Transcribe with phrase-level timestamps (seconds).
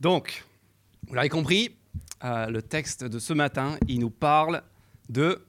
[0.00, 0.44] Donc,
[1.06, 1.76] vous l'avez compris,
[2.24, 4.62] euh, le texte de ce matin, il nous parle
[5.08, 5.44] de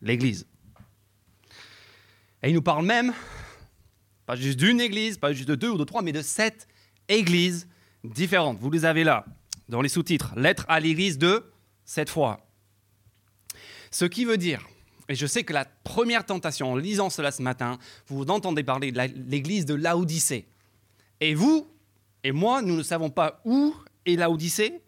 [0.00, 0.46] l'Église.
[2.42, 3.12] Et il nous parle même,
[4.24, 6.68] pas juste d'une Église, pas juste de deux ou de trois, mais de sept
[7.08, 7.66] Églises
[8.04, 8.58] différentes.
[8.60, 9.24] Vous les avez là,
[9.68, 10.32] dans les sous-titres.
[10.36, 11.50] Lettre à l'Église de
[11.84, 12.46] cette fois.
[13.90, 14.64] Ce qui veut dire,
[15.08, 18.92] et je sais que la première tentation, en lisant cela ce matin, vous entendez parler
[18.92, 20.46] de l'église de Laodicée.
[21.20, 21.66] Et vous
[22.24, 23.74] et moi, nous ne savons pas où
[24.04, 24.82] est Laodicée.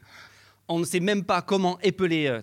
[0.68, 2.42] On ne sait même pas comment épeler euh.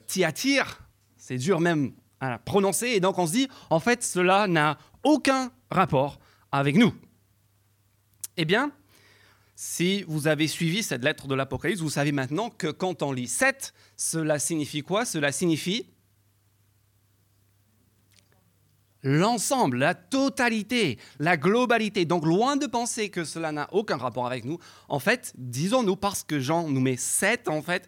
[1.18, 2.88] C'est dur même à prononcer.
[2.88, 6.20] Et donc on se dit, en fait, cela n'a aucun rapport
[6.52, 6.94] avec nous.
[8.38, 8.72] Eh bien,
[9.55, 13.28] si vous avez suivi cette lettre de l'Apocalypse, vous savez maintenant que quand on lit
[13.28, 15.06] 7, cela signifie quoi?
[15.06, 15.88] Cela signifie
[19.04, 22.06] l'ensemble, la totalité, la globalité.
[22.06, 26.23] Donc loin de penser que cela n'a aucun rapport avec nous, en fait, disons-nous, parce
[26.23, 27.88] que Jean nous met 7, en fait,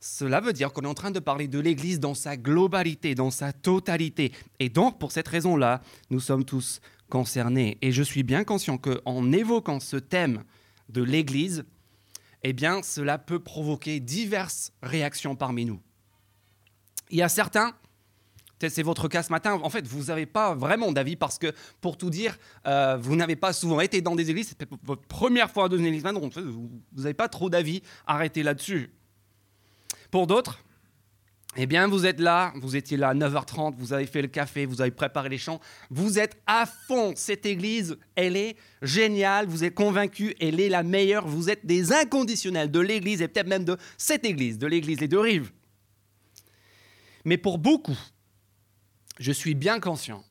[0.00, 3.30] cela veut dire qu'on est en train de parler de l'Église dans sa globalité, dans
[3.30, 4.32] sa totalité.
[4.58, 7.78] Et donc, pour cette raison-là, nous sommes tous concernés.
[7.82, 10.42] Et je suis bien conscient qu'en évoquant ce thème
[10.88, 11.64] de l'Église,
[12.42, 15.80] eh bien, cela peut provoquer diverses réactions parmi nous.
[17.10, 17.74] Il y a certains
[18.68, 19.58] c'est votre cas ce matin.
[19.62, 23.36] En fait, vous n'avez pas vraiment d'avis parce que, pour tout dire, euh, vous n'avez
[23.36, 24.54] pas souvent été dans des églises.
[24.58, 26.02] C'est votre première fois dans une église.
[26.02, 27.82] Donc, vous n'avez pas trop d'avis.
[28.06, 28.90] Arrêtez là-dessus.
[30.10, 30.58] Pour d'autres,
[31.56, 34.64] eh bien, vous êtes là, vous étiez là à 9h30, vous avez fait le café,
[34.64, 35.60] vous avez préparé les chants,
[35.90, 37.12] vous êtes à fond.
[37.14, 41.92] Cette église, elle est géniale, vous êtes convaincu, elle est la meilleure, vous êtes des
[41.92, 45.52] inconditionnels de l'église et peut-être même de cette église, de l'église Les Deux Rives.
[47.26, 47.98] Mais pour beaucoup,
[49.18, 50.24] je suis bien conscient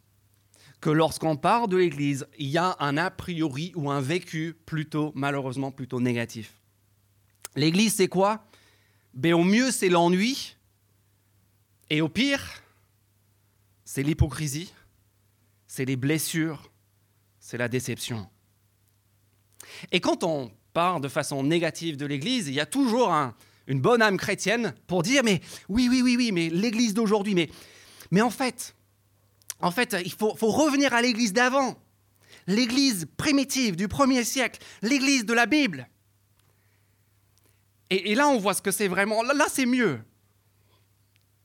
[0.80, 5.12] que lorsqu'on parle de l'Église, il y a un a priori ou un vécu plutôt,
[5.16, 6.54] malheureusement, plutôt négatif.
[7.56, 8.46] L'Église, c'est quoi?
[9.14, 10.56] Ben, Au mieux, c'est l'ennui.
[11.92, 12.64] Et au pire,
[13.84, 14.72] c'est l'hypocrisie,
[15.68, 16.72] c'est les blessures,
[17.40, 18.30] c'est la déception.
[19.92, 23.14] Et quand on parle de façon négative de l'Église, il y a toujours
[23.68, 27.50] une bonne âme chrétienne pour dire, mais oui, oui, oui, oui, mais l'Église d'aujourd'hui, mais
[28.12, 28.76] mais en fait,
[29.62, 31.78] en fait, il faut, revenir à l'Église d'avant,
[32.48, 35.88] l'Église primitive du premier siècle, l'Église de la Bible.
[37.90, 39.22] Et, là, on voit ce que c'est vraiment.
[39.22, 40.00] Là, c'est mieux.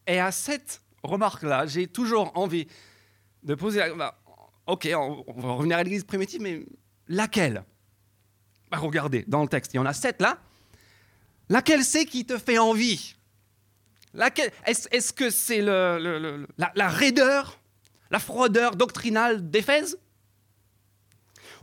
[0.07, 2.69] Et à cette remarque-là, j'ai toujours envie
[3.43, 3.95] de poser la...
[3.95, 4.19] Bah,
[4.67, 6.65] ok, on, va revenir à l'Église primitive, mais
[7.09, 7.65] laquelle?
[8.71, 10.39] Bah, Regardez, dans le texte, il y en a sept là.
[11.49, 13.16] Laquelle c'est qui te fait envie?
[14.67, 17.59] Est-ce, que c'est la, raideur,
[18.11, 19.99] la froideur doctrinale d'Éphèse?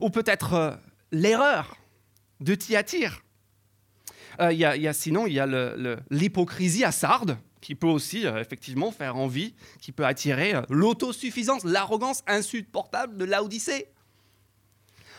[0.02, 0.72] Ou peut-être euh,
[1.12, 1.78] l'erreur
[2.40, 3.24] de Thyatire?
[4.42, 5.48] Euh, y a, Sinon, il y a
[6.10, 12.24] l'hypocrisie à Sardes, qui peut aussi euh, effectivement faire envie, qui peut attirer l'autosuffisance, l'arrogance
[12.28, 13.88] insupportable de l'Odyssée.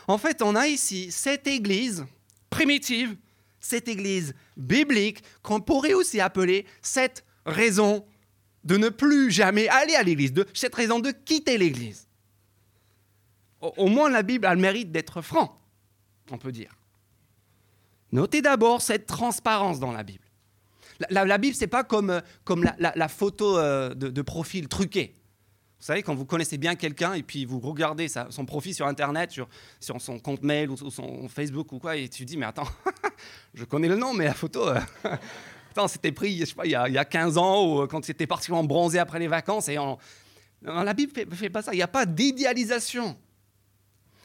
[0.07, 2.05] En fait, on a ici cette église
[2.49, 3.15] primitive,
[3.65, 8.05] cette église biblique qu'on pourrait aussi appeler cette raison
[8.63, 12.07] de ne plus jamais aller à l'église, de cette raison de quitter l'église.
[13.61, 15.59] Au, moins la Bible a le mérite d'être franc,
[16.31, 16.71] on peut dire.
[18.11, 20.23] Notez d'abord cette transparence dans la Bible.
[21.09, 25.13] La, Bible, ce n'est pas comme, comme la, photo euh, de, profil truqué.
[25.85, 29.29] Vous savez, quand vous connaissez bien quelqu'un et puis vous regardez son profil sur Internet,
[29.29, 29.47] sur,
[29.79, 32.67] son compte mail ou, son Facebook ou quoi, et tu dis, mais attends,
[33.53, 34.79] je connais le nom, mais la photo, euh,
[35.87, 37.85] c'était pris, je sais pas, il y, a, il y, a, 15 ans, ou euh,
[37.85, 39.69] quand c'était particulièrement bronzé après les vacances.
[39.69, 39.77] Et
[40.63, 41.71] la Bible ne fait, fait, pas ça.
[41.71, 43.15] Il n'y a pas d'idéalisation.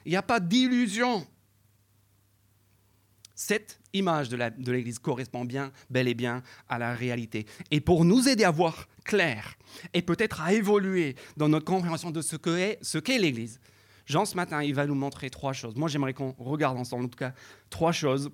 [0.06, 1.26] Il n'y a pas d'illusion.
[3.34, 7.47] Cette image de l'Église correspond bien, bel et bien, à la réalité.
[7.71, 9.56] Et pour nous aider à voir clair
[9.95, 13.61] et peut-être à évoluer dans notre compréhension de ce qu'est l'Église,
[14.06, 15.77] Jean, ce matin, il va nous montrer trois choses.
[15.77, 17.33] Moi, j'aimerais qu'on regarde ensemble, en tout cas,
[17.69, 18.31] trois choses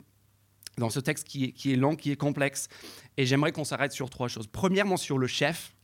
[0.78, 2.68] dans ce texte qui est, qui est long, qui est complexe.
[3.18, 4.46] Et j'aimerais qu'on s'arrête sur trois choses.
[4.46, 5.74] Premièrement, sur le chef,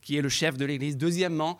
[0.00, 0.96] qui est le chef de l'Église.
[0.96, 1.58] Deuxièmement,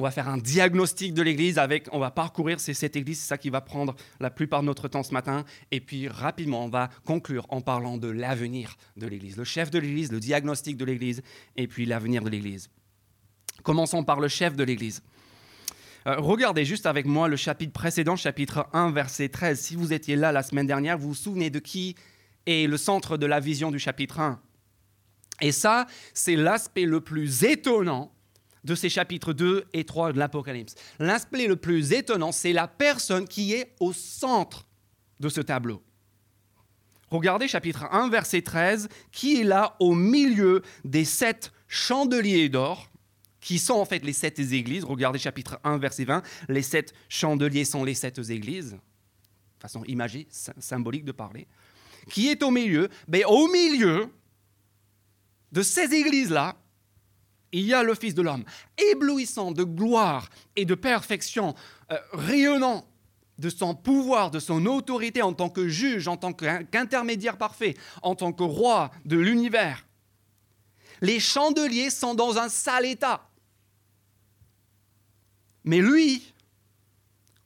[0.00, 3.36] on va faire un diagnostic de l'Église avec, on va parcourir cette Église, c'est ça
[3.36, 5.44] qui va prendre la plupart de notre temps ce matin.
[5.72, 9.78] Et puis rapidement, on va conclure en parlant de l'avenir de l'Église, le chef de
[9.78, 11.20] l'Église, le diagnostic de l'Église,
[11.56, 12.70] et puis l'avenir de l'Église.
[13.62, 15.02] Commençons par le chef de l'Église.
[16.06, 19.60] Euh, regardez juste avec moi le chapitre précédent, chapitre 1, verset 13.
[19.60, 21.94] Si vous étiez là la semaine dernière, vous vous souvenez de qui
[22.46, 24.40] est le centre de la vision du chapitre 1.
[25.42, 28.14] Et ça, c'est l'aspect le plus étonnant
[28.64, 30.74] de ces chapitres 2 et 3 de l'Apocalypse.
[30.98, 34.66] L'aspect le plus étonnant, c'est la personne qui est au centre
[35.18, 35.82] de ce tableau.
[37.10, 42.88] Regardez chapitre 1, verset 13, qui est là au milieu des sept chandeliers d'or,
[43.40, 44.84] qui sont en fait les sept églises.
[44.84, 48.78] Regardez chapitre 1, verset 20, les sept chandeliers sont les sept églises,
[49.58, 51.48] façon imagée, symbolique de parler.
[52.08, 52.88] Qui est au milieu?
[53.08, 54.08] Mais Au milieu
[55.52, 56.56] de ces églises-là,
[57.52, 58.44] il y a le Fils de l'homme,
[58.78, 61.54] éblouissant de gloire et de perfection,
[61.90, 62.86] euh, rayonnant
[63.38, 68.14] de son pouvoir, de son autorité en tant que juge, en tant qu'intermédiaire parfait, en
[68.14, 69.86] tant que roi de l'univers.
[71.00, 73.26] Les chandeliers sont dans un sale état.
[75.64, 76.29] Mais lui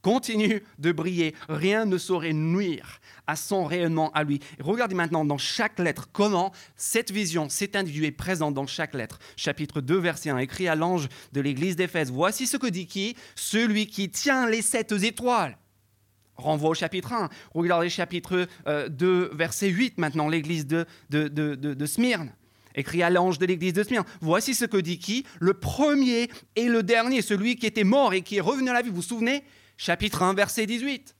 [0.04, 1.34] continue de briller.
[1.48, 4.38] Rien ne saurait nuire à son rayonnement à lui.
[4.60, 9.18] Regardez maintenant dans chaque lettre comment cette vision, cet individu est présent dans chaque lettre.
[9.34, 12.10] Chapitre 2, verset 1, écrit à l'ange de l'église d'Éphèse.
[12.12, 13.16] Voici ce que dit qui?
[13.34, 15.56] Celui qui tient les sept étoiles
[16.36, 17.30] renvoie au chapitre 1.
[17.54, 22.30] Regardez chapitre 2, euh, verset 8 maintenant, l'église de, de, Smyrne.
[22.74, 24.04] Écrit à l'ange de l'église de Smyrne.
[24.20, 25.24] Voici ce que dit qui?
[25.40, 28.82] Le premier et le dernier, celui qui était mort et qui est revenu à la
[28.82, 28.90] vie.
[28.90, 29.44] Vous vous souvenez?
[29.76, 31.14] Chapitre 1, verset 18.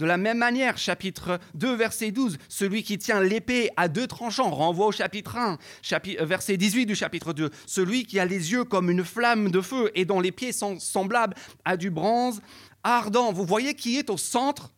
[0.00, 4.50] De la même manière, chapitre 2, verset 12, celui qui tient l'épée à deux tranchants
[4.50, 8.52] renvoie au chapitre 1, chapitre, euh, verset 18 du chapitre 2, celui qui a les
[8.52, 11.34] yeux comme une flamme de feu et dont les pieds sont semblables
[11.66, 12.40] à du bronze
[12.82, 13.30] ardent.
[13.32, 14.72] Vous voyez qui est au centre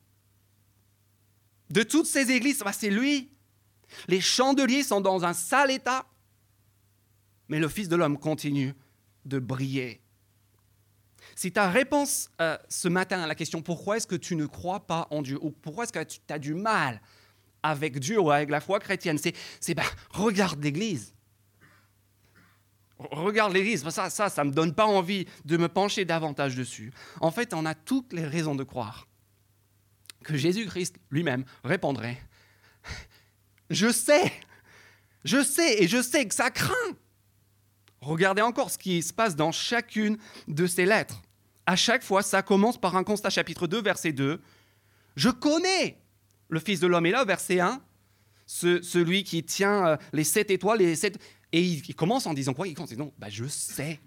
[1.70, 2.58] de toutes ces églises?
[2.64, 3.30] Bah, C'est lui.
[4.08, 6.04] Les chandeliers sont dans un sale état,
[7.48, 8.74] mais le Fils de l'homme continue
[9.24, 10.01] de briller.
[11.42, 14.86] Si ta réponse euh, ce matin à la question pourquoi est-ce que tu ne crois
[14.86, 17.02] pas en Dieu ou pourquoi est-ce que tu as du mal
[17.64, 21.16] avec Dieu ou avec la foi chrétienne, c'est bah, regarde l'Église.
[22.96, 26.92] Regarde l'Église, ça, ça, ça ne me donne pas envie de me pencher davantage dessus.
[27.20, 29.08] En fait, on a toutes les raisons de croire
[30.22, 32.22] que Jésus-Christ lui-même répondrait,
[33.68, 34.32] je sais,
[35.24, 36.96] je sais, et je sais que ça craint.
[38.00, 41.20] Regardez encore ce qui se passe dans chacune de ces lettres.
[41.66, 44.40] À chaque fois, ça commence par un constat, chapitre 2, verset 2.
[45.16, 45.98] Je connais
[46.48, 47.06] le Fils de l'homme.
[47.06, 47.80] Et là, verset 1,
[48.46, 51.18] celui qui tient euh, les sept étoiles, les sept
[51.52, 52.66] et il, commence en disant quoi?
[52.66, 54.00] Il commence en disant bah, Je sais.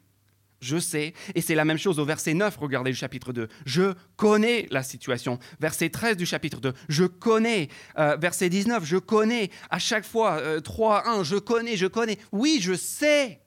[0.61, 1.13] Je sais.
[1.35, 3.47] Et c'est la même chose au verset 9, regardez le chapitre 2.
[3.65, 5.37] Je connais la situation.
[5.59, 6.73] Verset 13 du chapitre 2.
[6.89, 7.69] Je connais.
[7.99, 8.83] Euh, verset 19.
[8.83, 9.51] Je connais.
[9.69, 11.23] À chaque fois, 3, euh, 1.
[11.23, 12.17] Je connais, je connais.
[12.31, 13.41] Oui, je sais.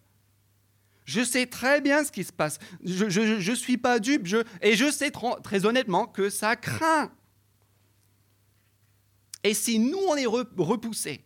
[1.08, 2.58] Je sais très bien ce qui se passe.
[2.84, 4.28] Je ne suis pas dupe.
[4.60, 5.10] Et je sais
[5.42, 7.10] très honnêtement que ça craint.
[9.42, 11.24] Et si nous, on est repoussés,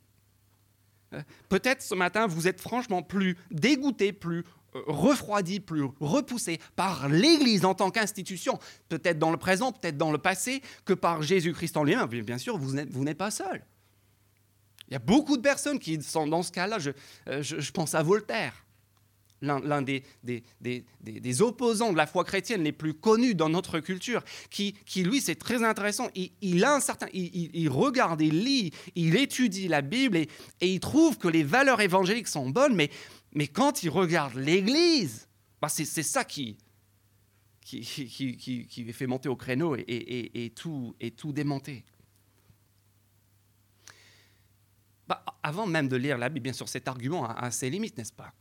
[1.50, 7.67] Peut-être ce matin, vous êtes franchement plus dégoûté, plus euh, refroidi, plus repoussé par l'Église
[7.67, 8.58] en tant qu'institution,
[8.88, 12.08] peut-être dans le présent, peut-être dans le passé, que par Jésus-Christ en lui-même.
[12.08, 13.62] Bien sûr, vous n'êtes pas seul.
[14.88, 16.79] Il y a beaucoup de personnes qui sont dans ce cas-là.
[16.79, 16.93] je
[17.29, 18.55] euh, pense à Voltaire
[19.43, 25.21] l'un des, opposants de la foi chrétienne les plus connus dans notre culture, qui, lui,
[25.21, 30.29] c'est très intéressant, il, certain, il, regarde, il lit, il étudie la Bible et,
[30.61, 35.29] et, il trouve que les valeurs évangéliques sont bonnes, mais, quand il regarde l'Église,
[35.61, 36.59] bah c'est ça qui,
[37.61, 41.85] qui, fait monter au créneau et tout, et tout démonter.
[45.09, 48.13] Bah, avant même de lire la Bible, bien sûr, cet argument a ses limites, n'est-ce
[48.13, 48.32] pas?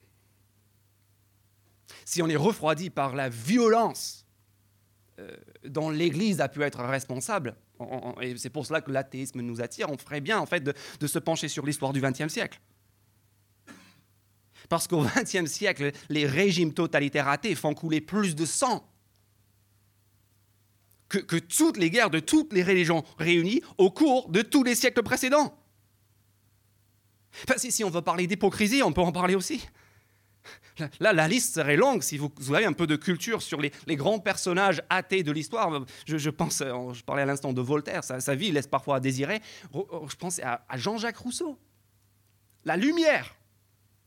[2.05, 4.25] Si on est refroidi par la violence
[5.19, 7.55] euh, dont l'Église a pu être responsable,
[8.21, 11.19] et c'est pour cela que l'athéisme nous attire, on ferait bien en fait de, se
[11.19, 12.59] pencher sur l'histoire du XXe siècle.
[14.69, 18.87] Parce qu'au XXe siècle, les régimes totalitaires athées font couler plus de sang
[21.09, 25.03] que, toutes les guerres de toutes les religions réunies au cours de tous les siècles
[25.03, 25.57] précédents.
[27.43, 29.67] Enfin, si, si on veut parler d'hypocrisie, on peut en parler aussi.
[30.99, 34.19] Là, la liste serait longue si vous, avez un peu de culture sur les, grands
[34.19, 35.85] personnages athées de l'histoire.
[36.05, 39.41] Je, pense, euh, je parlais à l'instant de Voltaire, sa, vie laisse parfois à désirer.
[39.73, 41.57] Je pense à, Jean-Jacques Rousseau.
[42.65, 43.35] La lumière,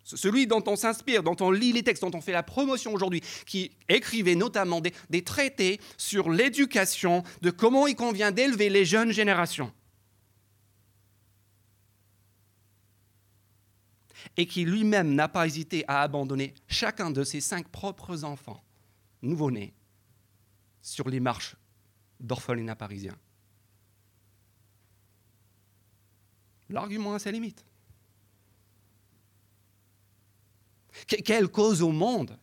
[0.04, 3.22] celui dont on s'inspire, dont on lit les textes, dont on fait la promotion aujourd'hui,
[3.46, 9.72] qui écrivait notamment des traités sur l'éducation, de comment il convient d'élever les jeunes générations.
[14.36, 18.62] Et qui lui-même n'a pas hésité à abandonner chacun de ses cinq propres enfants
[19.22, 19.74] nouveau-nés
[20.82, 21.56] sur les marches
[22.20, 23.18] d'orphelinat parisiens.
[26.68, 27.64] L'argument a ses limites.
[31.06, 32.38] Quelle cause au monde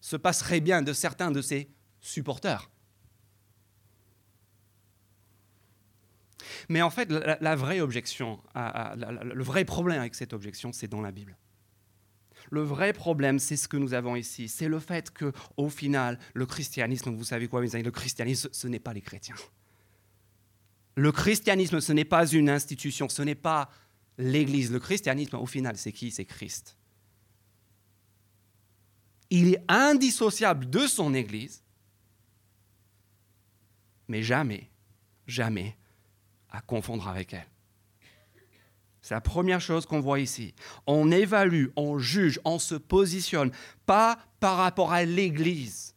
[0.00, 1.68] se passerait bien de certains de ses
[2.00, 2.70] supporters
[6.68, 11.12] Mais en fait, la, vraie objection, le vrai problème avec cette objection, c'est dans la
[11.12, 11.36] Bible.
[12.50, 14.48] Le vrai problème, c'est ce que nous avons ici.
[14.48, 18.48] C'est le fait que, au final, le christianisme, vous savez quoi, mes amis, le christianisme,
[18.52, 19.34] ce n'est pas les chrétiens.
[20.96, 23.70] Le christianisme, ce n'est pas une institution, ce n'est pas
[24.18, 24.70] l'Église.
[24.70, 26.10] Le christianisme, au final, c'est qui?
[26.10, 26.76] C'est Christ.
[29.30, 31.62] Il est indissociable de son Église,
[34.08, 34.70] mais jamais,
[35.26, 35.76] jamais
[36.56, 37.46] à confondre avec elle.
[39.02, 40.52] C'est la première chose qu'on voit ici.
[40.86, 43.52] On évalue, on juge, on se positionne,
[43.86, 45.94] pas par rapport à l'Église,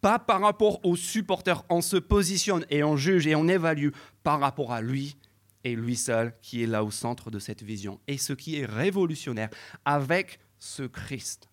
[0.00, 1.62] pas par rapport aux supporters.
[1.68, 3.90] On se positionne et on juge et on évalue
[4.22, 5.18] par rapport à lui
[5.64, 8.00] et lui seul qui est là au centre de cette vision.
[8.08, 9.50] Et ce qui est révolutionnaire
[9.84, 11.50] avec ce Christ,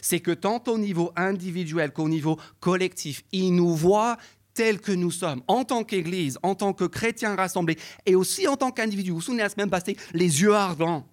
[0.00, 4.16] c'est que tant au niveau individuel qu'au niveau collectif, il nous voit
[4.56, 8.56] tels que nous sommes, en tant qu'Église, en tant que chrétiens rassemblés, et aussi en
[8.56, 9.10] tant qu'individus.
[9.10, 11.06] Vous vous souvenez la semaine passée, les yeux ardents,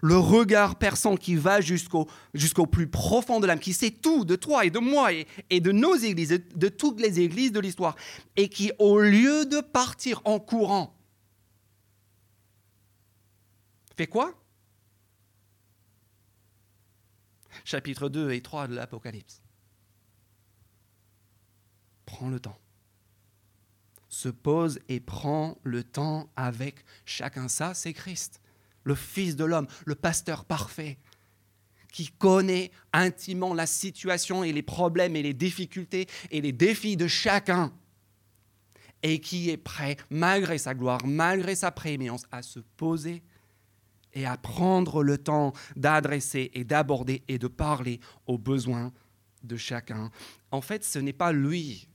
[0.00, 2.06] le regard perçant qui va jusqu'au
[2.66, 5.70] plus profond de l'âme, qui sait tout de toi et de moi et, et de
[5.70, 7.94] nos églises, de, de toutes les églises de l'histoire,
[8.36, 10.96] et qui, au lieu de partir en courant,
[13.96, 14.32] fait quoi?
[17.64, 19.42] Chapitre 2 et 3 de l'Apocalypse.
[22.06, 22.56] Prends le temps
[24.18, 27.46] se pose et prend le temps avec chacun.
[27.46, 28.40] Ça, c'est Christ,
[28.82, 30.98] le Fils de l'homme, le pasteur parfait,
[31.92, 37.06] qui connaît intimement la situation et les problèmes et les difficultés et les défis de
[37.06, 37.72] chacun,
[39.04, 43.22] et qui est prêt, malgré sa gloire, malgré sa prééminence, à se poser
[44.14, 48.92] et à prendre le temps d'adresser et d'aborder et de parler aux besoins
[49.44, 50.10] de chacun.
[50.50, 51.88] En fait, ce n'est pas lui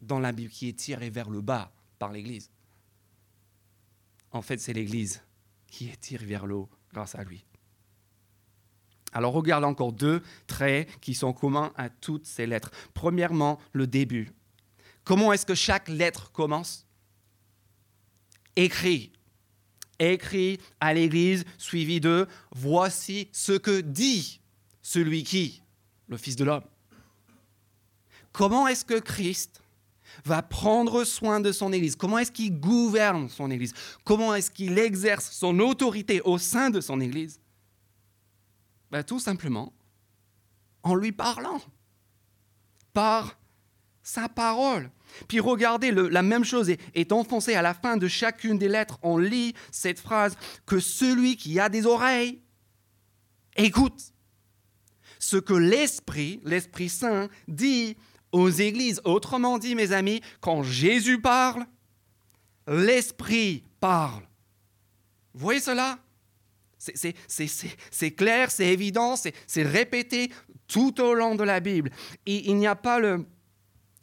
[0.00, 2.50] dans la Bible qui est tiré vers le bas par l'Église.
[4.30, 5.22] En fait, c'est l'Église
[5.66, 7.44] qui est tirée vers le haut grâce à lui.
[9.12, 12.70] Alors regarde encore deux traits qui sont communs à toutes ces lettres.
[12.94, 14.32] Premièrement, le début.
[15.04, 16.86] Comment est-ce que chaque lettre commence?
[18.54, 19.12] Écrit.
[19.98, 24.40] Écrit à l'Église, suivi de Voici ce que dit
[24.82, 25.62] celui qui
[26.08, 26.64] Le Fils de l'homme.
[28.32, 29.62] Comment est-ce que Christ
[30.24, 33.74] va prendre soin de son Église Comment est-ce qu'il gouverne son Église?
[34.04, 37.40] Comment est-ce qu'il exerce son autorité au sein de son Église?
[38.90, 39.72] Ben, Tout simplement
[40.82, 41.60] en lui parlant,
[42.92, 43.38] par
[44.02, 44.90] sa parole.
[45.26, 48.98] Puis regardez, la même chose est, est enfoncée à la fin de chacune des lettres.
[49.02, 52.40] On lit cette phrase, que celui qui a des oreilles,
[53.56, 54.12] écoute
[55.18, 57.96] ce que l'Esprit, l'Esprit Saint, dit
[58.32, 59.00] aux églises.
[59.04, 61.64] Autrement dit, mes amis, quand Jésus parle,
[62.66, 64.22] l'Esprit parle.
[65.34, 65.98] Vous voyez cela?
[66.78, 70.30] C'est clair, c'est évident, c'est répété
[70.68, 71.90] tout au long de la Bible.
[72.26, 73.00] Il n'y a pas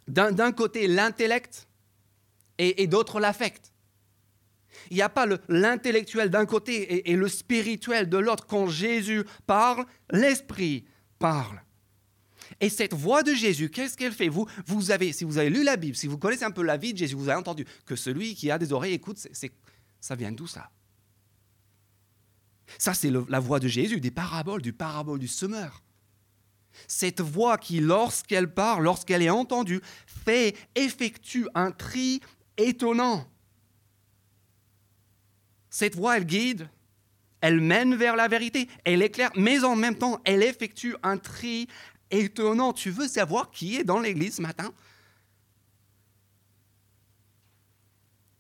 [0.07, 1.67] d'un côté l'intellect
[2.57, 3.71] et, d'autre l'affect.
[4.89, 8.45] Il n'y a pas l'intellectuel d'un côté et le spirituel de l'autre.
[8.45, 10.85] Quand Jésus parle, l'Esprit
[11.17, 11.64] parle.
[12.59, 14.29] Et cette voix de Jésus, qu'est-ce qu'elle fait?
[14.29, 16.77] Vous, vous avez, Si vous avez lu la Bible, si vous connaissez un peu la
[16.77, 19.51] vie de Jésus, vous avez entendu que celui qui a des oreilles écoute, c'est,
[19.99, 20.69] ça vient d'où ça?
[22.77, 25.83] Ça, c'est la voix de Jésus, des paraboles, du parabole du semeur.
[26.87, 32.21] Cette voix qui, lorsqu'elle parle, lorsqu'elle est entendue, fait, effectue un tri
[32.57, 33.25] étonnant.
[35.69, 36.69] Cette voix, elle guide,
[37.41, 41.67] elle mène vers la vérité, elle éclaire, mais en même temps, elle effectue un tri
[42.11, 42.73] étonnant.
[42.73, 44.73] Tu veux savoir qui est dans l'église ce matin?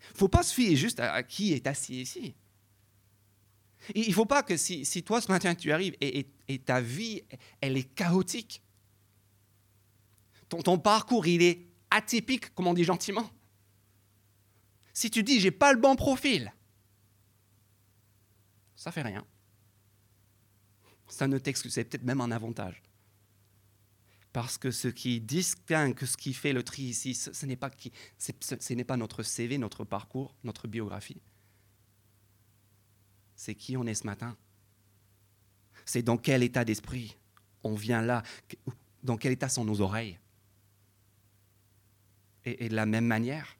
[0.01, 2.35] Il ne faut pas se fier juste à, qui est assis ici.
[3.93, 6.25] Il ne faut pas que si, toi ce matin tu arrives et,
[6.59, 7.23] ta vie,
[7.61, 8.63] elle est chaotique,
[10.47, 13.29] ton, ton, parcours, il est atypique, comme on dit gentiment.
[14.93, 16.53] Si tu dis, j'ai pas le bon profil,
[18.75, 19.25] ça fait rien.
[21.07, 22.81] Ça ne t'exclut, c'est peut-être même un avantage.
[24.35, 27.93] Parce que ce qui distingue, ce qui fait le tri ici, ce, n'est pas, qui,
[28.17, 31.21] ce n'est pas notre CV, notre parcours, notre biographie.
[33.37, 34.35] C'est qui on est ce matin.
[35.85, 37.15] C'est dans quel état d'esprit
[37.63, 38.23] on vient là,
[39.03, 40.19] dans quel état sont nos oreilles.
[42.43, 43.55] Et, et de la même manière,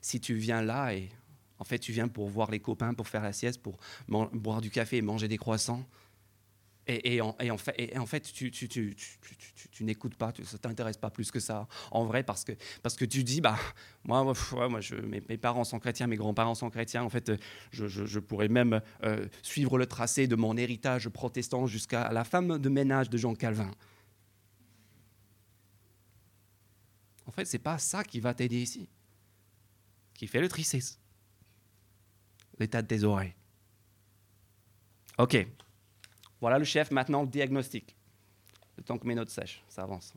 [0.00, 1.08] si tu viens là et
[1.60, 4.70] en fait tu viens pour voir les copains, pour faire la sieste, pour boire du
[4.70, 5.86] café et manger des croissants,
[6.86, 7.32] Et, en,
[8.06, 8.94] fait, tu,
[9.80, 13.24] n'écoutes pas, ça t'intéresse pas plus que ça, en vrai, parce que, parce que tu
[13.24, 13.58] dis, bah,
[14.04, 17.32] moi, moi mes, parents sont chrétiens, mes grands-parents sont chrétiens, en fait,
[17.72, 22.68] je, pourrais même euh, suivre le tracé de mon héritage protestant jusqu'à la femme de
[22.68, 23.70] ménage de Jean Calvin.
[27.26, 28.90] En fait, c'est pas ça qui va t'aider ici,
[30.12, 31.00] qui fait le tristesse,
[32.58, 33.34] l'état de tes oreilles.
[35.16, 35.46] Ok,
[36.44, 37.96] voilà le chef, maintenant le diagnostic.
[38.76, 40.12] Le temps que mes notes sèchent, ça avance.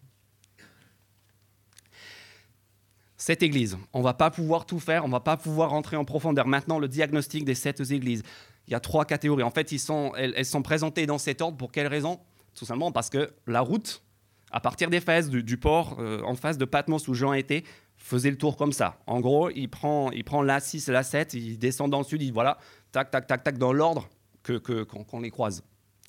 [3.15, 5.95] Cette église, on ne va pas pouvoir tout faire, on ne va pas pouvoir rentrer
[5.95, 6.45] en profondeur.
[6.45, 8.23] Maintenant, le diagnostic des sept églises.
[8.67, 9.43] Il y a trois catégories.
[9.43, 9.73] En fait,
[10.17, 11.55] elles, sont présentées dans cet ordre.
[11.55, 12.19] Pour quelle raison?
[12.55, 14.03] Tout simplement parce que la route,
[14.51, 17.63] à partir d'Éphèse, du, du port euh, en face de Patmos où Jean était,
[17.95, 18.99] faisait le tour comme ça.
[19.07, 22.25] En gros, il prend, il prend l'A6 et l'A7, il descend dans le sud, il
[22.25, 22.57] dit voilà,
[22.91, 24.09] tac, tac, tac, tac, dans l'ordre
[24.45, 25.63] qu'on que, qu'on les croise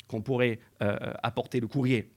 [0.08, 2.10] qu'on pourrait euh, apporter le courrier.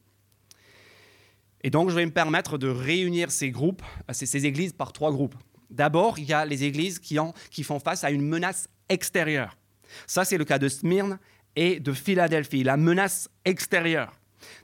[1.64, 5.12] Et donc, je vais me permettre de réunir ces groupes, euh, ces, églises par trois
[5.12, 5.36] groupes.
[5.70, 9.58] D'abord, il y a les églises qui, font face à une menace extérieure.
[10.08, 11.20] Ça, c'est le cas de Smyrne
[11.56, 14.14] et de Philadelphie, la menace extérieure.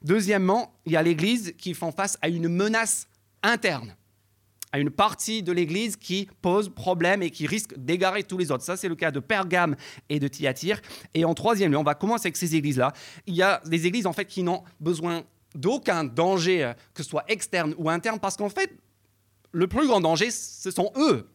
[0.01, 3.07] Deuxièmement, il y a l'Église qui font face à une menace
[3.43, 3.95] interne
[4.71, 8.63] à une partie de l'Église qui pose problème et qui risque d'égarer tous les autres.
[8.63, 9.75] Ça, c'est le cas de Pergame
[10.09, 10.81] et de Thyatire.
[11.13, 12.93] Et en troisième lieu, on va commencer avec ces églises-là.
[13.25, 15.23] Il y a des églises en fait qui n'ont besoin
[15.55, 18.71] d'aucun danger, euh, que ce soit externe ou interne, parce qu'en fait,
[19.51, 21.27] le plus grand danger, ce sont eux,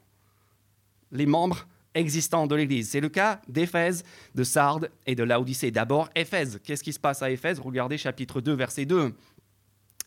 [1.11, 2.91] les membres existants de l'Église.
[2.91, 5.71] C'est le cas d'Éphèse, de Sardes et de Laodicée.
[5.71, 6.61] D'abord, Éphèse.
[6.65, 7.59] Qu'est-ce qui se passe à Éphèse?
[7.59, 9.15] Regardez chapitre 2, verset 2.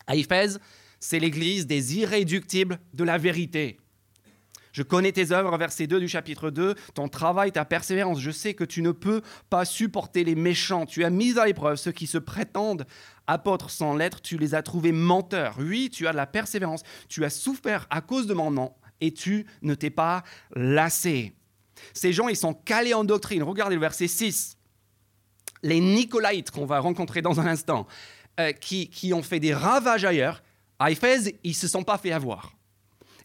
[0.06, 0.60] À Éphèse,
[1.00, 3.78] c'est l'église des irréductibles de la vérité.
[4.76, 8.20] Je connais tes œuvres, verset 2 du chapitre 2, ton travail, ta persévérance.
[8.20, 10.84] Je sais que tu ne peux pas supporter les méchants.
[10.84, 12.84] Tu as mis à l'épreuve ceux qui se prétendent
[13.26, 14.20] apôtres sans lettres.
[14.20, 15.54] Tu les as trouvés menteurs.
[15.58, 16.82] Oui, tu as de la persévérance.
[17.08, 20.24] Tu as souffert à cause de mon nom et tu ne t'es pas
[20.54, 21.32] lassé.
[21.94, 23.42] Ces gens, ils sont calés en doctrine.
[23.42, 24.58] Regardez le verset 6.
[25.62, 27.86] Les Nicolaïtes, qu'on va rencontrer dans un instant,
[28.40, 30.42] euh, qui, qui ont fait des ravages ailleurs,
[30.78, 32.56] à Éphèse, ils ne se sont pas fait avoir.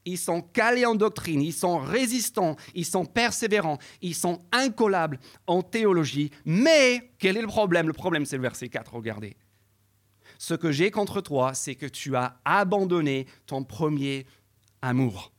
[0.05, 5.61] Ils sont calés en doctrine, ils sont résistants, ils sont persévérants, ils sont incollables en
[5.61, 6.31] théologie.
[6.43, 7.87] Mais quel est le problème?
[7.87, 9.37] Le problème, c'est le verset 4, regardez.
[10.39, 14.25] Ce que j'ai contre toi, c'est que tu as abandonné ton premier
[14.81, 15.31] amour.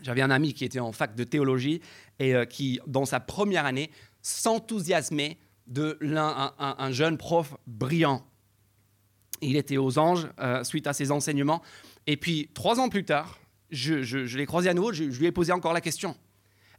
[0.00, 1.80] J'avais un ami qui était en fac de théologie
[2.20, 3.90] et euh, qui, dans sa première année,
[4.22, 8.22] s'enthousiasmait de un jeune prof brillant
[9.40, 11.62] il était aux anges euh, suite à ses enseignements.
[12.06, 13.38] Et puis, trois ans plus tard,
[13.70, 16.16] je, l'ai croisé à nouveau, je, lui ai posé encore la question.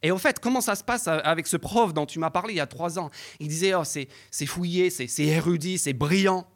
[0.01, 2.57] Et au fait, comment ça se passe avec ce prof dont tu m'as parlé il
[2.57, 3.09] y a trois ans?
[3.39, 6.47] Il disait, oh, c'est fouillé, c'est érudit, c'est brillant.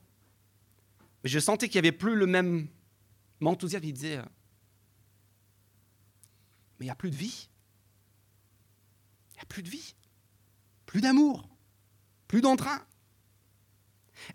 [1.23, 2.67] Mais je sentais qu'il n'y avait plus le même
[3.43, 3.85] enthousiasme.
[3.85, 4.19] Il disait,
[6.79, 7.49] mais il n'y a plus de vie.
[9.31, 9.95] Il n'y a plus de vie.
[10.85, 11.47] Plus d'amour.
[12.27, 12.81] Plus d'entrain.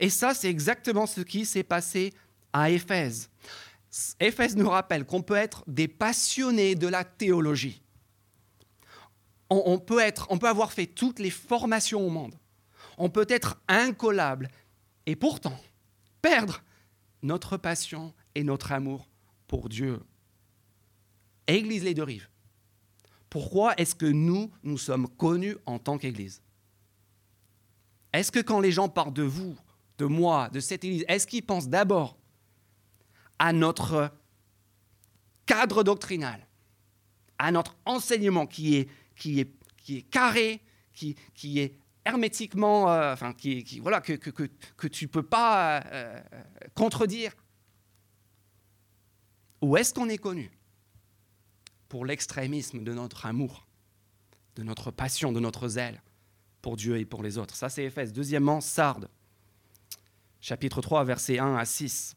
[0.00, 2.12] Et ça, c'est exactement ce qui s'est passé
[2.52, 3.30] à Éphèse.
[4.20, 7.82] Éphèse nous rappelle qu'on peut être des passionnés de la théologie.
[9.50, 12.34] On, peut être, on peut avoir fait toutes les formations au monde.
[12.98, 14.48] On peut être incollable
[15.06, 15.56] et pourtant
[16.22, 16.62] perdre
[17.22, 19.08] notre passion et notre amour
[19.46, 20.00] pour Dieu.
[21.46, 22.28] Église les deux rives.
[23.30, 26.42] Pourquoi est-ce que nous, nous sommes connus en tant qu'Église?
[28.12, 29.56] Est-ce que quand les gens parlent de vous,
[30.04, 32.18] de moi, de cette Église, est-ce qu'ils pensent d'abord
[33.38, 34.12] à notre
[35.46, 36.46] cadre doctrinal,
[37.38, 40.60] à notre enseignement qui est, carré,
[40.92, 41.16] qui,
[41.58, 46.20] est hermétiquement, euh, qui, voilà, que, tu ne peux pas euh,
[46.74, 47.32] contredire?
[49.62, 50.50] Ou est-ce qu'on est connu
[51.88, 53.66] pour l'extrémisme de notre amour,
[54.56, 56.02] de notre passion, de notre zèle
[56.60, 57.56] pour Dieu et pour les autres?
[57.56, 58.12] Ça, c'est Éphèse.
[58.12, 59.08] Deuxièmement, Sardes
[60.44, 62.16] chapitre 3, versets 1 à 6.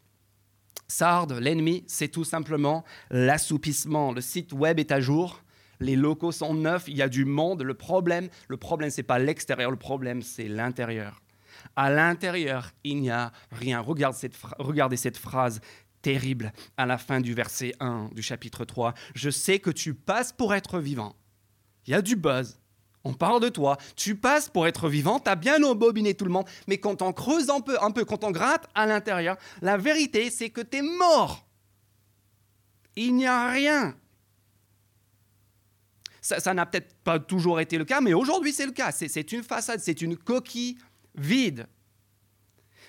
[0.89, 4.11] Sardes, l'ennemi, c'est tout simplement l'assoupissement.
[4.11, 5.41] Le site web est à jour,
[5.79, 7.61] les locaux sont neufs, il y a du monde.
[7.61, 11.21] Le problème, le problème, c'est pas l'extérieur, le problème, c'est l'intérieur.
[11.77, 13.79] À l'intérieur, il n'y a rien.
[13.79, 15.61] regardez cette phrase
[16.01, 18.93] terrible à la fin du verset 1 du chapitre 3.
[19.15, 21.15] Je sais que tu passes pour être vivant.
[21.85, 22.59] Il y a du buzz,
[23.03, 26.31] on parle de toi, tu passes pour être vivant, tu as bien embobiné tout le
[26.31, 29.77] monde, mais quand on creuse un peu, un peu, quand on gratte à l'intérieur, la
[29.77, 31.45] vérité c'est que tu es mort.
[32.95, 33.95] Il n'y a rien.
[36.21, 38.91] Ça n'a peut-être pas toujours été le cas, mais aujourd'hui c'est le cas.
[38.91, 40.77] C'est une façade, c'est une coquille
[41.15, 41.67] vide.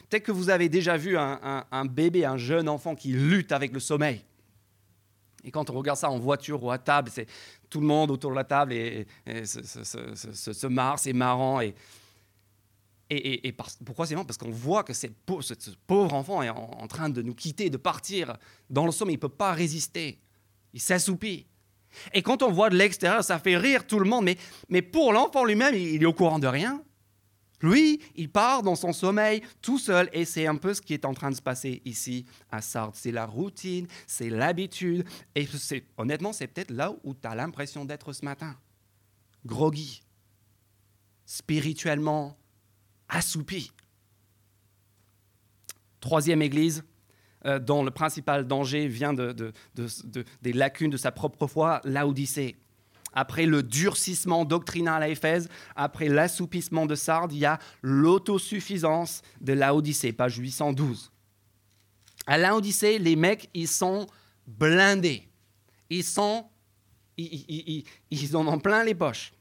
[0.09, 3.81] Peut-être que vous avez déjà vu un, bébé, un jeune enfant qui lutte avec le
[3.81, 4.25] sommeil.
[5.49, 7.27] Et quand on regarde ça en voiture ou à table, c'est
[7.71, 9.07] tout le monde autour de la table et,
[9.47, 11.63] se, marre, c'est marrant.
[11.63, 11.75] Et,
[13.83, 14.27] pourquoi c'est marrant?
[14.27, 15.07] Parce qu'on voit que ce,
[15.87, 18.37] pauvre enfant est en, train de nous quitter, de partir
[18.69, 19.15] dans le sommeil.
[19.15, 20.21] Il ne peut pas résister.
[20.75, 21.47] Il s'assoupit.
[22.13, 24.27] Et quand on voit de l'extérieur, ça fait rire tout le monde.
[24.27, 24.37] Mais,
[24.69, 26.83] mais pour l'enfant lui-même, il est au courant de rien.
[27.61, 31.05] Lui, il part dans son sommeil tout seul et c'est un peu ce qui est
[31.05, 32.95] en train de se passer ici à Sardes.
[32.95, 35.49] C'est la routine, c'est l'habitude et
[35.97, 38.55] honnêtement, c'est peut-être là où tu as l'impression d'être ce matin.
[39.45, 40.03] Groggy,
[41.25, 42.37] spirituellement
[43.09, 43.73] assoupi.
[46.01, 46.85] Troisième église,
[47.45, 52.57] euh, dont le principal danger vient des lacunes de sa propre foi, l'Odyssée.
[53.13, 59.53] Après le durcissement doctrinal à Éphèse, après l'assoupissement de Sardes, il y a l'autosuffisance de
[59.53, 61.11] l'Odyssée, page 812.
[62.27, 64.07] À l'Odyssée, les mecs, ils sont
[64.47, 65.29] blindés.
[65.91, 66.47] Ils sont,
[67.17, 69.33] ils, ils, en ont plein les poches.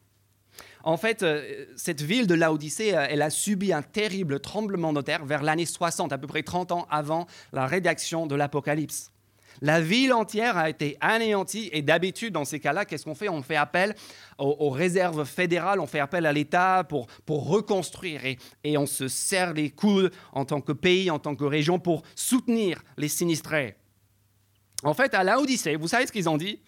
[0.84, 5.01] En fait, euh, cette ville de Laodicée, euh, elle a subi un terrible tremblement de
[5.01, 9.12] terre vers l'année 60, à peu près 30 ans avant la rédaction de l'Apocalypse.
[9.62, 13.30] La ville entière a été anéantie et d'habitude, dans ces cas-là, qu'est-ce qu'on fait?
[13.30, 13.96] On fait appel
[14.38, 19.08] aux, réserves fédérales, on fait appel à l'État pour, pour reconstruire et, et on se
[19.08, 23.76] serre les coudes en tant que pays, en tant que région pour soutenir les sinistrés.
[24.84, 26.60] En fait, à la Odyssée, vous savez ce qu'ils ont dit?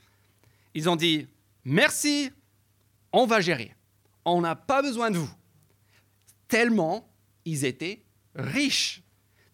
[0.73, 1.27] Ils ont dit
[1.63, 2.31] merci,
[3.11, 3.75] on va gérer.
[4.25, 5.29] On n'a pas besoin de vous.
[6.47, 7.07] Tellement
[7.45, 8.03] ils étaient
[8.35, 9.03] riches,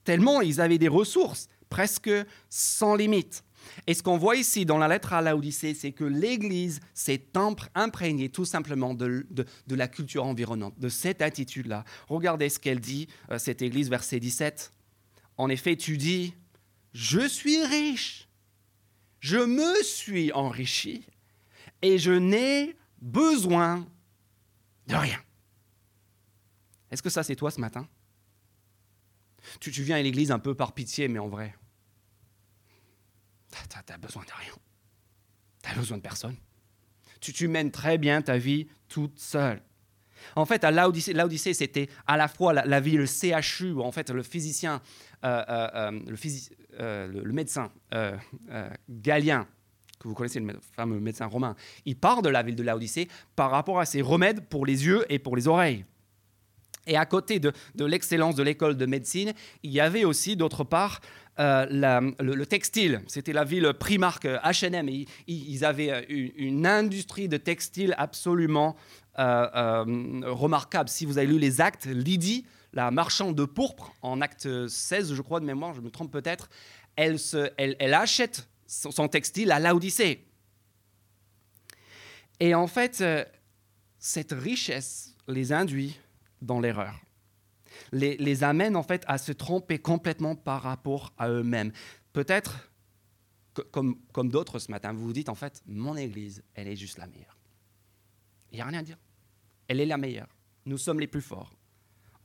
[0.04, 2.12] tellement ils avaient des ressources presque
[2.50, 3.44] sans limite.
[3.88, 7.28] Et ce qu'on voit ici dans la lettre à l'Odyssée, c'est que l'Église s'est
[7.74, 9.26] imprégnée tout simplement de,
[9.70, 11.84] la culture environnante, de cette attitude-là.
[12.08, 14.72] Regardez ce qu'elle dit, euh, cette Église, verset 17.
[15.38, 16.34] En effet, tu dis,
[16.94, 18.28] je suis riche,
[19.20, 21.06] je me suis enrichi
[21.82, 23.86] et je n'ai besoin
[24.88, 25.20] de rien.
[26.92, 27.88] Est-ce que ça, c'est toi ce matin?
[29.60, 31.56] Tu, viens à l'église un peu par pitié, mais en vrai,
[33.52, 34.54] tu as besoin de rien.
[35.64, 36.36] Tu as besoin de personne.
[37.22, 39.62] Tu, mènes très bien ta vie toute seule.
[40.36, 44.10] En fait, à l'Odyssée, c'était à la fois la, vie, le CHU, où en fait
[44.10, 44.82] le physicien,
[45.24, 45.92] euh, euh,
[46.80, 47.72] euh, le, le, médecin
[48.90, 49.48] Galien,
[50.00, 51.56] que vous connaissez, le fameux médecin romain,
[51.86, 55.06] il part de la ville de l'Odyssée par rapport à ses remèdes pour les yeux
[55.10, 55.86] et pour les oreilles.
[56.88, 61.02] Et à côté de, l'excellence de l'école de médecine, il y avait aussi, d'autre part,
[61.40, 61.66] euh,
[62.20, 63.02] le, textile.
[63.08, 65.06] C'était la ville Primark H&M.
[65.28, 68.76] ils, avaient euh, une, industrie de textile absolument
[69.20, 69.84] euh,
[70.26, 70.90] remarquable.
[70.90, 75.22] Si vous avez lu les actes, Lydie, la marchande de pourpre, en acte 16, je
[75.22, 76.50] crois, de mémoire, je me trompe peut-être,
[76.96, 77.18] elle,
[77.94, 80.26] achète son, textile à l'Odyssée.
[82.40, 83.04] Et en fait,
[83.98, 85.98] cette richesse les induit
[86.46, 86.96] dans l'erreur
[87.92, 91.72] les, amène en fait à se tromper complètement par rapport à eux-mêmes.
[92.14, 92.72] Peut-être,
[93.72, 96.98] comme, comme d'autres ce matin, vous vous dites en fait, mon Église, elle est juste
[96.98, 97.38] la meilleure.
[98.52, 98.98] Il n'y a rien à dire.
[99.68, 100.36] Elle est la meilleure.
[100.66, 101.54] Nous sommes les plus forts.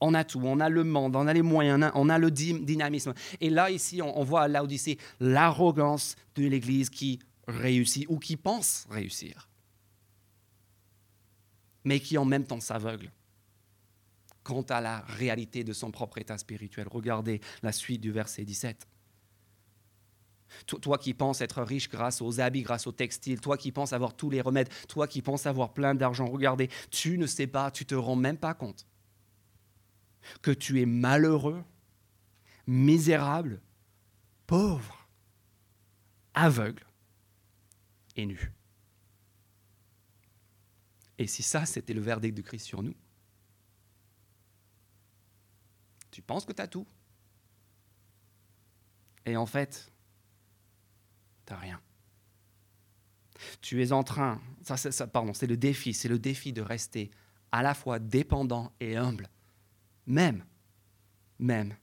[0.00, 3.12] On a tout, on a le monde, on a les moyens, on a le dynamisme.
[3.40, 8.86] Et là, ici, on, voit à l'Odyssée l'arrogance de l'Église qui réussit ou qui pense
[8.88, 9.50] réussir,
[11.84, 13.10] mais qui en même temps s'aveugle
[14.50, 16.88] quant à la réalité de son propre état spirituel.
[16.90, 18.88] Regardez la suite du verset 17.
[20.66, 24.16] Toi qui penses être riche grâce aux habits, grâce au textile, toi qui penses avoir
[24.16, 27.86] tous les remèdes, toi qui penses avoir plein d'argent, regardez, tu ne sais pas, tu
[27.86, 28.86] te rends même pas compte
[30.42, 31.62] que tu es malheureux,
[32.66, 33.62] misérable,
[34.48, 35.08] pauvre,
[36.34, 36.84] aveugle
[38.16, 38.52] et nu.
[41.18, 42.94] Et si ça, c'était le verdict de Christ sur nous,
[46.10, 46.86] Tu penses que tu as tout.
[49.26, 49.92] Et en fait,
[51.46, 51.80] tu rien.
[53.60, 57.10] Tu es en train, ça, ça, pardon, c'est le défi, c'est le défi de rester
[57.52, 59.28] à la fois dépendant et humble,
[60.06, 60.44] même,
[61.38, 61.74] même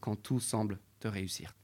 [0.00, 1.54] quand tout semble te réussir.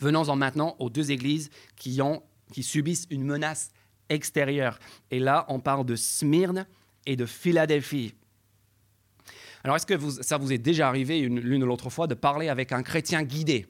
[0.00, 3.70] Venons-en maintenant aux deux églises qui, ont, qui subissent une menace
[4.08, 4.78] extérieure.
[5.10, 6.66] Et là, on parle de Smyrne
[7.04, 8.14] et de Philadelphie.
[9.64, 12.72] Alors, est-ce que ça vous est déjà arrivé l'une ou l'autre fois de parler avec
[12.72, 13.66] un chrétien guidé?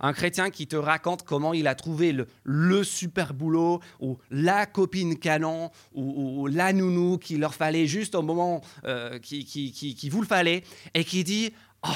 [0.00, 5.18] Un chrétien qui te raconte comment il a trouvé le, super boulot ou la copine
[5.18, 10.64] canon ou, la nounou qu'il leur fallait juste au moment euh, qui, vous le fallait
[10.94, 11.52] et qui dit
[11.86, 11.90] oh,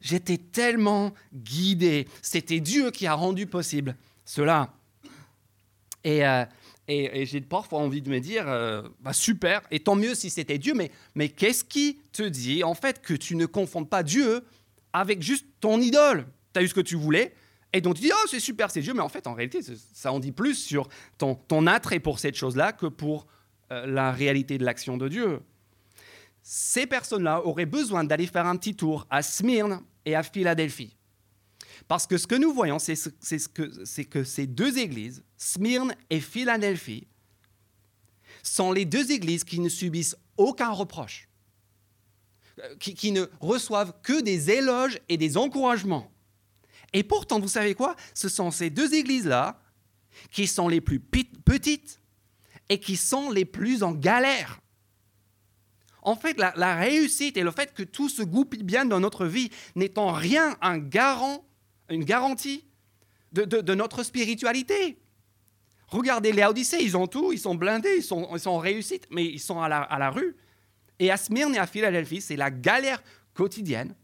[0.00, 2.08] j'étais tellement guidé.
[2.22, 4.74] C'était Dieu qui a rendu possible cela.
[6.04, 6.44] Et, euh,
[6.88, 10.56] et, j'ai parfois envie de me dire, euh, bah super, et tant mieux si c'était
[10.56, 14.42] Dieu, mais, mais qu'est-ce qui te dit en fait que tu ne confondes pas Dieu
[14.94, 16.26] avec juste ton idole?
[16.54, 17.34] Tu as eu ce que tu voulais,
[17.74, 19.60] et donc tu dis, oh c'est super, c'est Dieu, mais en fait en réalité
[19.92, 23.26] ça en dit plus sur ton, ton attrait pour cette chose-là que pour
[23.70, 25.40] euh, la réalité de l'action de Dieu.
[26.42, 30.96] Ces personnes-là auraient besoin d'aller faire un petit tour à Smyrne et à Philadelphie.
[31.86, 32.96] Parce que ce que nous voyons, c'est
[34.08, 37.06] que ces deux églises, Smyrne et Philadelphie,
[38.42, 41.28] sont les deux églises qui ne subissent aucun reproche,
[42.60, 46.10] euh, qui, ne reçoivent que des éloges et des encouragements.
[46.92, 47.96] Et pourtant, vous savez quoi?
[48.14, 49.60] Ce sont ces deux églises-là
[50.30, 52.00] qui sont les plus petites
[52.68, 54.60] et qui sont les plus en galère.
[56.02, 59.50] En fait, la, réussite et le fait que tout se goupille bien dans notre vie
[59.74, 61.44] n'est en rien un garant,
[61.90, 62.64] une garantie
[63.32, 64.98] de, notre spiritualité.
[65.88, 69.40] Regardez les Odyssées, ils ont tout, ils sont blindés, ils sont, en réussite, mais ils
[69.40, 70.36] sont à la, rue.
[70.98, 73.02] Et à Smyrne et à Philadelphie, c'est la galère
[73.34, 73.94] quotidienne.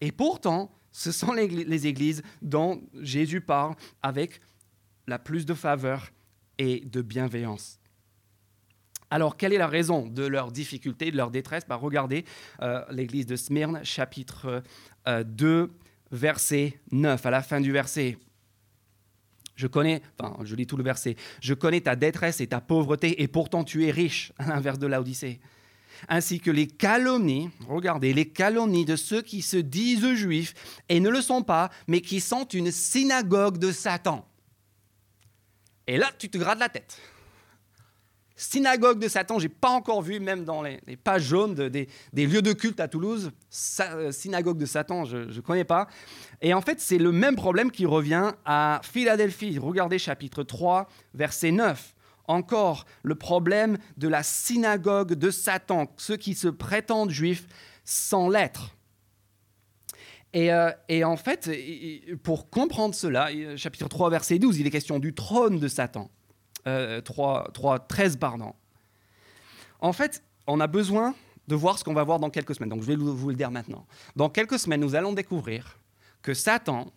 [0.00, 4.40] Et pourtant, ce sont les églises dont Jésus parle avec
[5.06, 6.10] la plus de faveur
[6.58, 7.78] et de bienveillance.
[9.12, 11.64] Alors, quelle est la raison de leur difficulté, de leur détresse?
[11.68, 12.24] Bah, Regardez
[12.62, 14.62] euh, l'église de Smyrne, chapitre
[15.06, 15.66] 2, euh,
[16.10, 18.16] verset 9, à la fin du verset.
[19.62, 21.14] Je connais, enfin, je lis tout le verset.
[21.40, 24.88] Je connais ta détresse et ta pauvreté, et pourtant tu es riche, à l'inverse de
[24.88, 25.38] l'Odyssée.
[26.08, 30.54] Ainsi que les calomnies, regardez, les calomnies de ceux qui se disent juifs
[30.88, 34.26] et ne le sont pas, mais qui sont une synagogue de Satan.
[35.86, 36.98] Et là, tu te grades la tête.
[38.42, 42.52] Synagogue de Satan, j'ai pas encore vu, même dans les, pages jaunes des, lieux de
[42.52, 43.30] culte à Toulouse,
[43.80, 45.86] euh, synagogue de Satan, je ne connais pas.
[46.40, 49.60] Et en fait, c'est le même problème qui revient à Philadelphie.
[49.60, 51.94] Regardez chapitre 3, verset 9.
[52.26, 57.46] Encore le problème de la synagogue de Satan, ceux qui se prétendent juifs
[57.84, 58.76] sans l'être.
[60.32, 61.48] Et, euh, et, en fait,
[62.24, 66.10] pour comprendre cela, chapitre 3, verset 12, il est question du trône de Satan.
[66.64, 68.54] 3, 3, 13, pardon.
[69.80, 71.14] En fait, on a besoin
[71.48, 72.70] de voir ce qu'on va voir dans quelques semaines.
[72.70, 73.86] Donc je vais vous le dire maintenant.
[74.16, 75.78] Dans quelques semaines, nous allons découvrir
[76.22, 76.92] que Satan,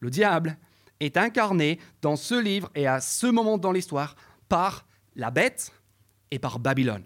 [0.00, 0.56] le diable,
[1.00, 4.16] est incarné dans ce livre et à ce moment dans l'histoire
[4.48, 5.72] par la bête
[6.30, 7.04] et par Babylone.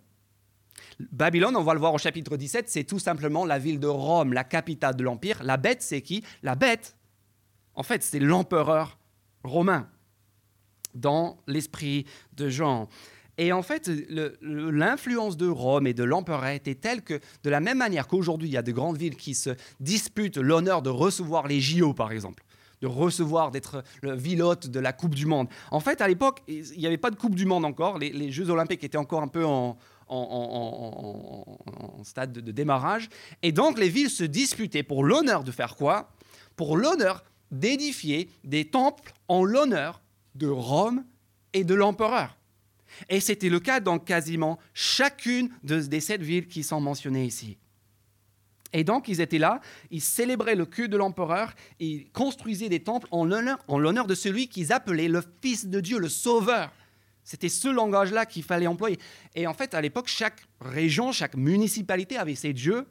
[1.12, 4.32] Babylone, on va le voir au chapitre 17, c'est tout simplement la ville de Rome,
[4.32, 5.42] la capitale de l'Empire.
[5.44, 6.24] La bête, c'est qui?
[6.42, 6.96] La bête,
[7.74, 8.98] en fait, c'est l'empereur
[9.44, 9.88] romain
[10.98, 12.06] dans l'esprit
[12.36, 12.88] de Jean.
[13.38, 13.88] Et en fait,
[14.42, 18.52] l'influence de Rome et de l'empereur était telle que, de la même manière qu'aujourd'hui, il
[18.52, 22.42] y a de grandes villes qui se disputent l'honneur de recevoir les JO, par exemple,
[22.82, 25.46] de recevoir, d'être le vilote de la Coupe du Monde.
[25.70, 27.98] En fait, à l'époque, il n'y avait pas de Coupe du Monde encore.
[27.98, 29.78] Les, Jeux Olympiques étaient encore un peu en,
[32.02, 33.08] stade de, de, démarrage.
[33.42, 36.10] Et donc, les villes se disputaient pour l'honneur de faire quoi?
[36.56, 40.02] Pour l'honneur d'édifier des temples en l'honneur
[40.38, 41.04] de Rome
[41.52, 42.36] et de l'empereur.
[43.08, 47.58] Et c'était le cas dans quasiment chacune de, des sept villes qui sont mentionnées ici.
[48.72, 53.08] Et donc, ils étaient là, ils célébraient le culte de l'empereur, ils construisaient des temples
[53.10, 56.70] en l'honneur, de celui qu'ils appelaient le Fils de Dieu, le Sauveur.
[57.24, 58.98] C'était ce langage-là qu'il fallait employer.
[59.34, 62.86] Et en fait, à l'époque, chaque région, chaque municipalité avait ses dieux.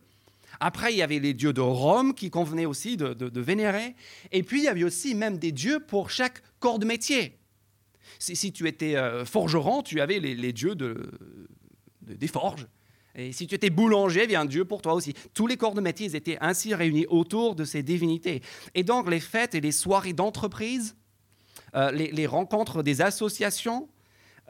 [0.60, 3.96] Après, il y avait les dieux de Rome qui convenaient aussi de vénérer.
[4.32, 7.37] Et puis, il y avait aussi même des dieux pour chaque corps de métier.
[8.20, 11.12] Si, tu étais euh, forgeron, tu avais les, dieux de,
[12.02, 12.68] des forges.
[13.16, 15.14] Et si tu étais boulanger, il y un dieu pour toi aussi.
[15.34, 18.42] Tous les corps de métier étaient ainsi réunis autour de ces divinités.
[18.76, 20.96] Et donc les fêtes et les soirées d'entreprise,
[21.76, 23.90] euh, les, rencontres des associations,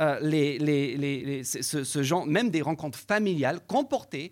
[0.01, 4.31] euh, les, ce, genre, même des rencontres familiales, comportaient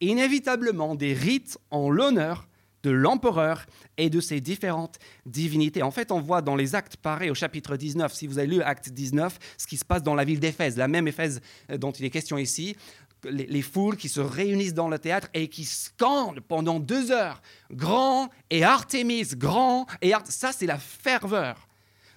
[0.00, 2.48] inévitablement des rites en l'honneur
[2.86, 3.66] de l'empereur
[3.98, 5.82] et de ses différentes divinités.
[5.82, 8.62] En fait, on voit dans les actes pareils au chapitre 19, si vous avez lu
[8.62, 11.90] acte 19, ce qui se passe dans la ville d'Éphèse, la même Éphèse euh, dont
[11.90, 12.76] il est question ici,
[13.24, 18.30] les, foules qui se réunissent dans le théâtre et qui scandent pendant deux heures, grand
[18.50, 21.66] et Artémis, grand et ça c'est la ferveur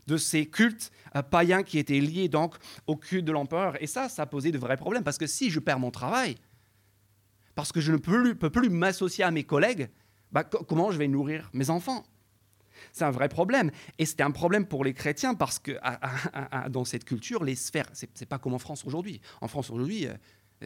[0.06, 3.82] de ces cultes euh, païens qui étaient liés donc au culte de l'empereur.
[3.82, 6.36] Et ça, ça posait de vrais problèmes parce que si je perds mon travail,
[7.56, 9.90] parce que je ne peux plus m'associer à mes collègues,
[10.32, 12.04] bah, comment je vais nourrir mes enfants?
[12.94, 13.72] C'est un vrai problème.
[13.98, 15.78] Et c'était un problème pour les chrétiens parce que
[16.70, 19.22] dans cette culture, les sphères, c'est pas comme en France aujourd'hui.
[19.42, 20.14] En France aujourd'hui, euh,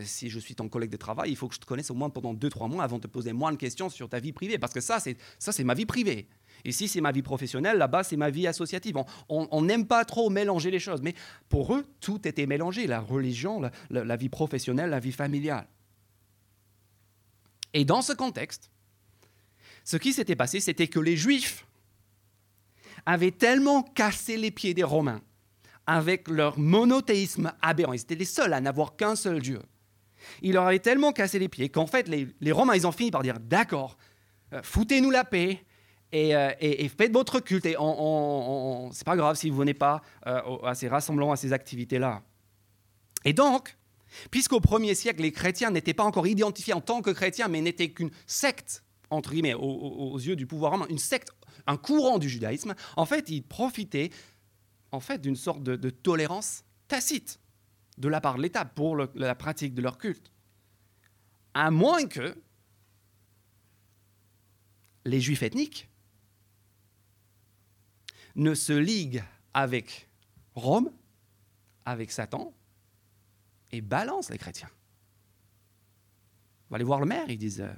[0.03, 2.09] si je suis ton collègue de travail, il faut que je te connaisse au moins
[2.09, 4.73] pendant 2-3 mois avant de te poser moins de questions sur ta vie privée, parce
[4.73, 6.27] que ça, c'est, ça, c'est ma vie privée.
[6.65, 8.95] Ici, c'est ma vie professionnelle, là-bas, c'est ma vie associative.
[9.29, 11.13] On n'aime pas trop mélanger les choses, mais
[11.49, 15.67] pour eux, tout était mélangé, la religion, la vie professionnelle, la vie familiale.
[17.73, 18.71] Et dans ce contexte,
[19.83, 21.65] ce qui s'était passé, c'était que les Juifs
[23.05, 25.21] avaient tellement cassé les pieds des Romains
[25.85, 27.93] avec leur monothéisme aberrant.
[27.93, 29.61] Ils étaient les seuls à n'avoir qu'un seul Dieu.
[30.41, 33.23] Ils leur avaient tellement cassé les pieds qu'en fait, les, Romains, ils ont fini par
[33.23, 33.97] dire D'accord,
[34.53, 35.65] euh, foutez-nous la paix
[36.13, 37.65] euh, et, faites votre culte.
[37.65, 41.51] Et on, c'est pas grave si vous venez pas euh, à ces rassemblements, à ces
[41.51, 42.21] activités-là.
[43.25, 43.75] Et donc,
[44.31, 47.89] puisqu'au premier siècle, les chrétiens n'étaient pas encore identifiés en tant que chrétiens, mais n'étaient
[47.89, 48.82] qu'une secte,
[49.13, 51.31] entre guillemets, aux, yeux du pouvoir romain, une secte,
[51.67, 54.11] un courant du judaïsme, en fait, ils profitaient
[54.93, 57.39] en fait, d'une sorte de, tolérance tacite
[57.97, 60.31] de la part de l'État pour la pratique de leur culte.
[61.55, 62.35] À moins que
[65.05, 65.89] les juifs ethniques
[68.35, 69.23] ne se liguent
[69.55, 70.07] avec
[70.53, 70.91] Rome,
[71.85, 72.53] avec Satan,
[73.71, 74.69] et balancent les chrétiens.
[76.69, 77.73] On va aller voir le maire, ils disent euh,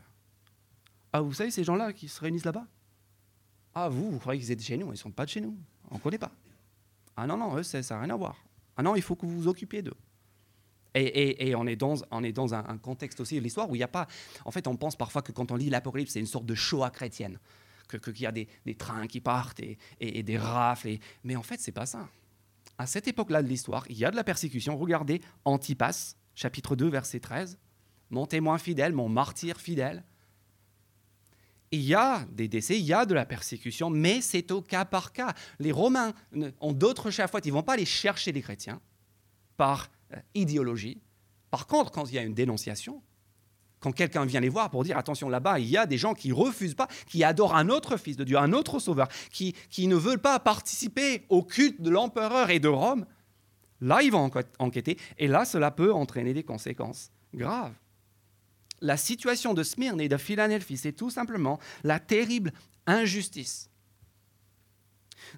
[1.15, 2.67] Ah, vous savez, ces gens-là qui se réunissent là-bas?
[3.73, 4.87] Ah, vous, vous croyez qu'ils étaient chez nous?
[4.87, 5.57] Ils ne sont pas de chez nous.
[5.89, 6.33] On ne connaît pas.
[7.15, 8.43] Ah non, non, eux, ça n'a rien à voir.
[8.75, 9.95] Ah non, il faut que vous vous occupiez d'eux.
[10.93, 13.83] Et, on est dans, on est dans un, contexte aussi de l'histoire où il n'y
[13.85, 14.07] a pas.
[14.43, 16.89] En fait, on pense parfois que quand on lit l'Apocalypse, c'est une sorte de Shoah
[16.89, 17.39] chrétienne,
[17.89, 18.47] qu'il que, y a des,
[18.77, 20.97] trains qui partent et, des rafles.
[21.23, 22.09] mais en fait, c'est pas ça.
[22.77, 24.75] À cette époque-là de l'histoire, il y a de la persécution.
[24.75, 27.57] Regardez Antipas, chapitre 2, verset 13.
[28.09, 30.03] Mon témoin fidèle, mon martyr fidèle
[31.75, 34.85] il y a des décès, il y a de la persécution, mais c'est au cas
[34.85, 35.33] par cas.
[35.59, 36.13] Les Romains
[36.59, 38.81] ont d'autres chafouettes, ils ne vont pas aller chercher les chrétiens
[39.57, 41.01] par euh, idéologie.
[41.51, 43.01] Par contre, quand il y a une dénonciation,
[43.79, 46.31] quand quelqu'un vient les voir pour dire attention là-bas, il y a des gens qui
[46.31, 49.95] refusent pas, qui adorent un autre fils de Dieu, un autre sauveur, qui, qui ne
[49.95, 53.05] veulent pas participer au culte de l'empereur et de Rome,
[53.81, 57.73] là ils vont enquêter, et là cela peut entraîner des conséquences graves
[58.81, 62.51] la situation de Smyrne et de Philadelphie, c'est tout simplement la terrible
[62.87, 63.69] injustice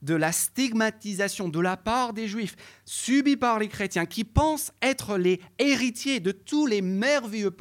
[0.01, 5.17] de la stigmatisation de la part des Juifs subie par les chrétiens qui pensent être
[5.17, 7.51] les héritiers de tous les merveilleuses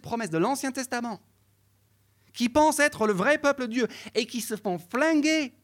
[0.00, 1.20] promesses de l'Ancien Testament,
[2.32, 5.54] qui pensent être le vrai peuple de Dieu et qui se font flinguer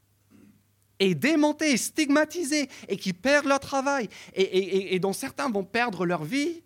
[0.98, 6.62] et démonter, stigmatiser et qui perdent leur travail et dont certains vont perdre leur vie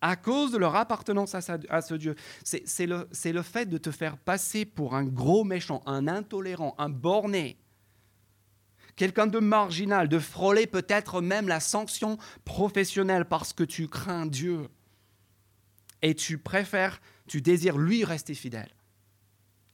[0.00, 1.40] à cause de leur appartenance à,
[1.82, 2.14] ce Dieu.
[2.44, 6.88] C'est le, le fait de te faire passer pour un gros méchant, un intolérant, un
[6.88, 7.58] borné,
[8.96, 14.68] quelqu'un de marginal, de frôler peut-être même la sanction professionnelle parce que tu crains Dieu
[16.02, 18.70] et tu préfères, tu désires lui rester fidèle,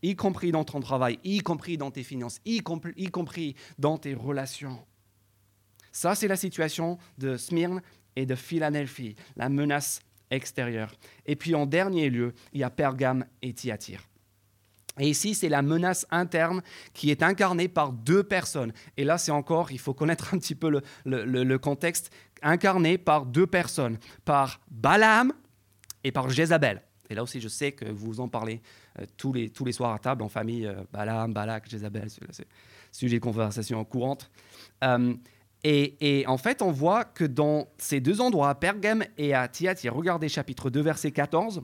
[0.03, 3.99] y compris dans ton travail, y compris dans tes finances, y compris, y compris dans
[3.99, 4.85] tes relations.
[5.93, 7.83] Ça, c'est la situation de Smyrne
[8.17, 10.01] et de Philadelphie, la menace
[10.33, 10.93] extérieur.
[11.27, 14.03] Et puis en dernier lieu, il y a Pergame et Thyatire.
[14.99, 18.73] Et ici, c'est la menace interne qui est incarnée par deux personnes.
[18.97, 23.47] Et là, c'est encore, il faut connaître un petit peu le, contexte, incarné par deux
[23.47, 25.33] personnes, par Balaam
[26.05, 26.83] et par Jézabel.
[27.09, 28.61] Et là aussi, je sais que vous en parlez
[28.99, 32.47] euh, tous, les, tous les soirs à table, en famille, euh, Balaam, Balak, Jézabel, c'est
[32.91, 34.31] sujet de conversation courante.
[34.85, 35.15] Euh,
[35.65, 39.95] et, en fait, on voit que dans ces deux endroits, à Pergame et à Thyatire,
[39.95, 41.63] regardez chapitre 2, verset 14.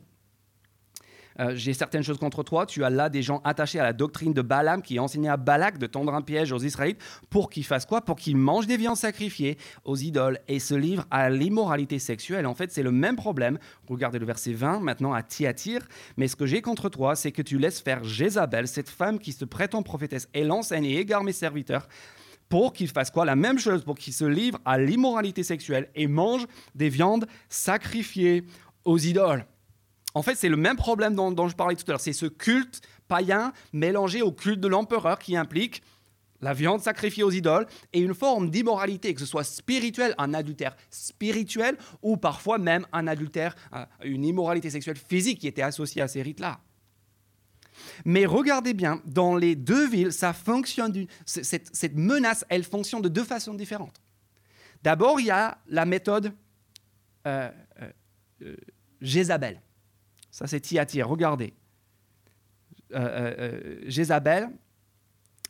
[1.41, 2.67] Euh, j'ai certaines choses contre toi.
[2.67, 5.79] Tu as là des gens attachés à la doctrine de Balaam qui enseignait à Balak
[5.79, 8.01] de tendre un piège aux Israélites pour qu'ils fassent quoi?
[8.01, 12.47] Pour qu'ils mangent des viandes sacrifiées aux idoles et se livrent à l'immoralité sexuelle.
[12.47, 13.59] En fait, c'est le même problème.
[13.89, 15.83] Regardez le verset 20 maintenant à Thyatire.
[16.17, 19.33] Mais ce que j'ai contre toi, c'est que tu laisses faire Jézabel, cette femme qui
[19.33, 21.89] se prétend prophétesse, et l'enseigne et égare mes serviteurs
[22.49, 23.25] pour qu'ils fassent quoi?
[23.25, 28.45] La même chose, pour qu'ils se livrent à l'immoralité sexuelle et mangent des viandes sacrifiées
[28.85, 29.45] aux idoles.
[30.15, 32.01] En fait, c'est le même problème dont, je parlais tout à l'heure.
[32.01, 35.83] C'est ce culte païen mélangé au culte de l'empereur qui implique
[36.41, 40.77] la viande sacrifiée aux idoles et une forme d'immoralité, que ce soit spirituel, un adultère
[40.89, 46.09] spirituel, ou parfois même un adultère, euh, une immoralité sexuelle physique qui était associée à
[46.09, 46.61] ces rites-là.
[48.05, 53.25] Mais regardez bien, dans les deux villes, ça fonctionne cette, menace, elle fonctionne de deux
[53.25, 54.01] façons différentes.
[54.83, 56.33] D'abord, il y a la méthode
[57.27, 57.51] euh,
[57.83, 57.91] euh,
[58.43, 58.57] euh,
[59.01, 59.61] Jézabel.
[60.31, 61.09] Ça, c'est Thyatire.
[61.09, 61.55] Regardez.
[63.87, 64.49] Jézabel.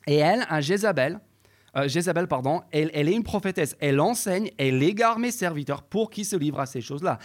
[0.07, 1.21] Et elle, un Jézabel,
[1.87, 3.77] Jézabel, pardon, elle, elle, est une prophétesse.
[3.79, 7.19] Elle enseigne, elle égare mes serviteurs pour qu'ils se livrent à ces choses-là.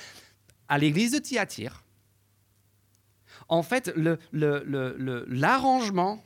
[0.68, 1.84] à l'église de Thyatire,
[3.48, 3.94] en fait,
[4.32, 6.24] l'arrangement,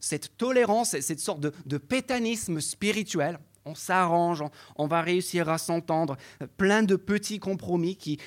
[0.00, 4.42] cette tolérance, cette sorte de, pétanisme spirituel, on s'arrange,
[4.76, 6.16] on, va réussir à s'entendre,
[6.56, 8.18] plein de petits compromis qui,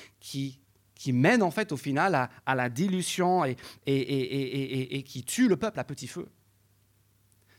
[1.08, 5.84] mènent en fait au final à, la dilution et, et, qui tuent le peuple à
[5.84, 6.28] petit feu.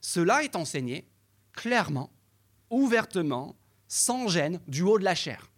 [0.02, 1.08] Cela est enseigné
[1.54, 2.12] clairement,
[2.70, 3.56] ouvertement,
[3.88, 5.52] sans gêne, du haut de la chair.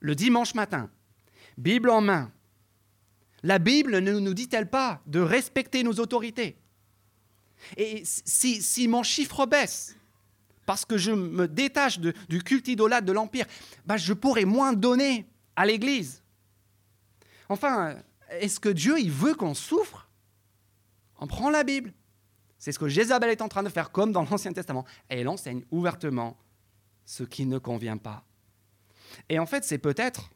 [0.00, 0.90] Le dimanche matin,
[1.58, 2.32] Bible en main,
[3.42, 6.58] la Bible ne nous dit-elle pas de respecter nos autorités?
[7.76, 9.96] Et si, mon chiffre baisse,
[10.66, 13.46] parce que je me détache du culte idolâtre de l'Empire,
[13.86, 15.26] bah je pourrais moins donner
[15.56, 16.22] à l'Église.
[17.48, 17.96] Enfin,
[18.30, 20.08] est-ce que Dieu il veut qu'on souffre?
[21.18, 21.92] On prend la Bible.
[22.58, 24.84] C'est ce que Jézabel est en train de faire, comme dans l'Ancien Testament.
[25.10, 26.36] Et elle enseigne ouvertement
[27.04, 28.24] ce qui ne convient pas.
[29.28, 30.30] Et en fait, c'est peut-être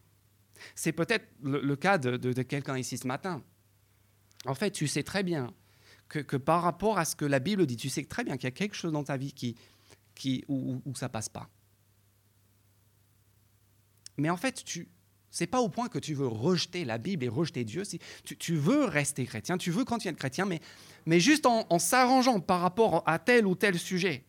[0.75, 3.43] c'est peut-être le, cas de, quelqu'un ici ce matin.
[4.45, 5.53] En fait, tu sais très bien
[6.09, 8.49] que, par rapport à ce que la Bible dit, tu sais très bien qu'il y
[8.49, 9.57] a quelque chose dans ta vie qui,
[10.15, 11.49] qui, où, où ça passe pas.
[14.19, 14.89] Mais en fait, tu,
[15.33, 17.85] c'est pas au point que tu veux rejeter la Bible et rejeter Dieu.
[17.85, 17.99] Si
[18.39, 20.61] tu, veux rester chrétien, tu veux continuer être chrétien, mais,
[21.07, 24.25] mais juste en, en s'arrangeant par rapport à tel ou tel sujet.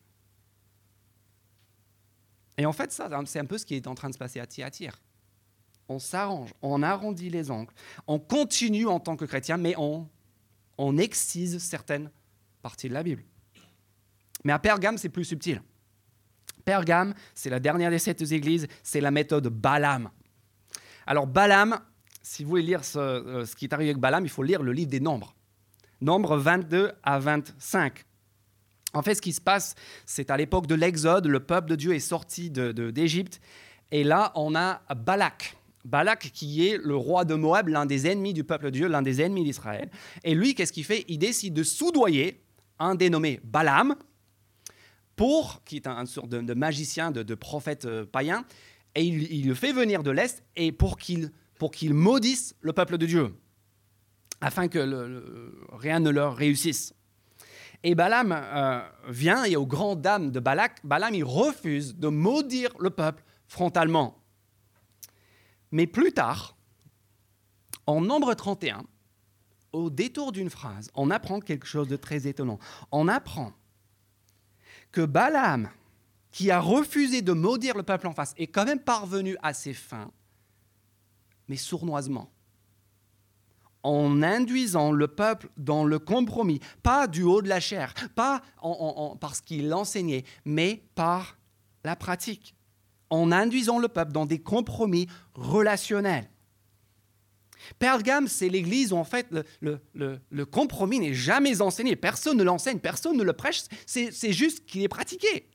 [2.57, 4.39] Et en fait, ça, c'est un peu ce qui est en train de se passer
[4.39, 5.01] à Thyatire
[5.89, 7.73] on s'arrange, on arrondit les angles,
[8.07, 10.07] on continue en tant que chrétien, mais on,
[10.97, 12.09] excise certaines
[12.61, 13.23] parties de la Bible.
[14.43, 15.61] Mais à Pergame, c'est plus subtil.
[16.65, 20.09] Pergame, c'est la dernière des sept églises, c'est la méthode Balaam.
[21.05, 21.79] Alors Balaam,
[22.21, 24.71] si vous voulez lire ce, euh, qui est arrivé avec Balaam, il faut lire le
[24.71, 25.35] livre des Nombres.
[26.01, 28.05] Nombres 22 à 25.
[28.93, 29.75] En fait, ce qui se passe,
[30.05, 33.41] c'est à l'époque de l'Exode, le peuple de Dieu est sorti d'Égypte,
[33.91, 35.55] et là, on a Balak.
[35.85, 39.01] Balak qui est le roi de Moab, l'un des ennemis du peuple de Dieu, l'un
[39.01, 39.89] des ennemis d'Israël.
[40.23, 41.05] Et lui, qu'est-ce qu'il fait?
[41.07, 42.41] Il décide de soudoyer
[42.79, 43.95] un dénommé Balaam,
[45.15, 48.45] pour, qui est un, sorte de, magicien, de, prophète euh, païen,
[48.95, 51.31] et il, le fait venir de l'Est, et pour qu'il
[51.93, 53.35] maudisse le peuple de Dieu,
[54.41, 55.23] afin que
[55.71, 56.93] rien ne leur réussisse.
[57.83, 62.71] Et Balaam euh, vient, et aux grandes dames de Balak, Balaam il refuse de maudire
[62.79, 64.22] le peuple frontalement.
[65.73, 66.55] Mais plus tard,
[67.87, 68.83] en nombre 31,
[69.71, 72.59] au détour d'une phrase, on apprend quelque chose de très étonnant.
[72.91, 73.53] On apprend
[74.91, 75.71] que Balaam,
[76.31, 79.73] qui a refusé de maudire le peuple en face, est quand même parvenu à ses
[79.73, 80.11] fins,
[81.47, 82.31] mais sournoisement,
[83.81, 88.43] en induisant le peuple dans le compromis, pas du haut de la chair, pas
[89.19, 91.39] parce qu'il enseignait, mais par
[91.83, 92.55] la pratique
[93.13, 96.29] en induisant le peuple dans des compromis relationnels.
[97.77, 99.27] Pergame, c'est l'église où en fait
[99.61, 101.95] le, compromis n'est jamais enseigné.
[101.95, 105.49] Personne ne l'enseigne, personne ne le prêche, c'est juste qu'il est pratiqué.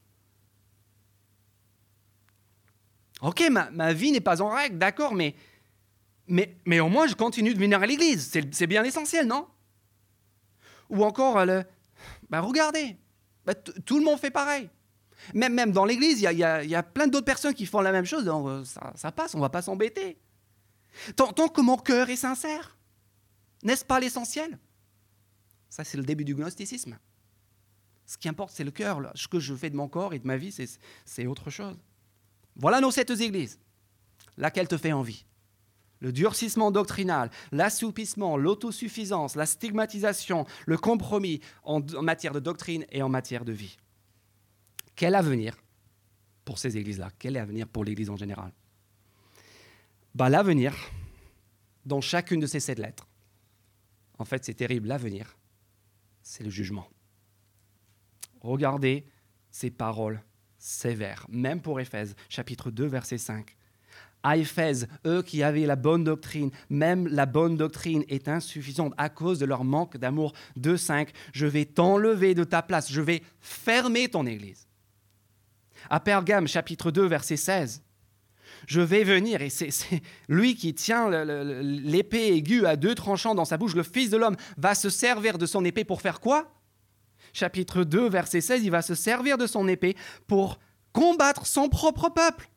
[3.21, 5.35] Ok, ma, vie n'est pas en règle, d'accord, mais,
[6.29, 8.31] mais, mais au moins je continue de venir à l'église.
[8.53, 9.49] C'est bien l'essentiel, non?
[10.89, 11.65] Ou encore, le,
[12.31, 12.97] bah regardez,
[13.45, 14.71] bah, tout le monde fait pareil.
[15.35, 18.29] Même, dans l'Église, il y, a, plein d'autres personnes qui font la même chose.
[18.29, 18.65] Euh,
[18.95, 20.19] ça, passe, on ne va pas s'embêter.
[21.17, 22.77] Tant, que mon cœur est sincère,
[23.63, 24.59] n'est-ce pas l'essentiel?
[25.69, 26.99] Ça, c'est le début du gnosticisme.
[28.07, 29.13] Ce qui importe, c'est le cœur.
[29.15, 30.55] Ce que je fais de mon corps et de ma vie,
[31.05, 31.77] c'est autre chose.
[32.57, 33.61] Voilà nos sept églises.
[34.37, 35.25] Laquelle te fait envie
[36.01, 43.09] le durcissement doctrinal, l'assoupissement, l'autosuffisance, la stigmatisation, le compromis en matière de doctrine et en
[43.09, 43.77] matière de vie.
[44.99, 45.57] Quel avenir
[46.45, 47.13] pour ces églises-là?
[47.21, 48.51] Quel est l'avenir pour l'Église en général?
[50.13, 50.75] Bah, L'avenir,
[51.87, 53.07] dans chacune de ces sept lettres,
[54.19, 55.39] en fait c'est terrible, l'avenir,
[56.21, 56.89] c'est le jugement.
[58.41, 59.07] Regardez
[59.53, 60.21] ces paroles
[60.59, 63.57] sévères, même pour Éphèse, chapitre 2, verset 5.
[64.25, 69.11] À Éphèse, eux qui avaient la bonne doctrine, même la bonne doctrine est insuffisante à
[69.11, 70.33] cause de leur manque d'amour.
[70.77, 71.13] 5.
[71.33, 74.68] je vais t'enlever de ta place, je vais fermer ton Église
[75.91, 77.83] à Pergame, chapitre 2, verset 16.
[78.67, 79.71] Je vais venir, et c'est
[80.29, 84.37] lui qui tient l'épée aiguë à deux tranchants dans sa bouche, le Fils de l'homme,
[84.57, 86.53] va se servir de son épée pour faire quoi?
[87.33, 90.59] Chapitre 2, verset 16, il va se servir de son épée pour
[90.93, 92.49] combattre son propre peuple,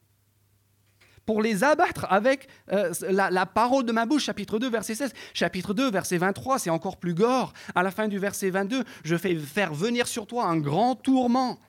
[1.25, 4.25] pour les abattre avec euh, la, parole de ma bouche.
[4.25, 5.13] Chapitre 2, verset 16.
[5.33, 7.53] Chapitre 2, verset 23, c'est encore plus gore.
[7.75, 11.59] À la fin du verset 22, je fais faire venir sur toi un grand tourment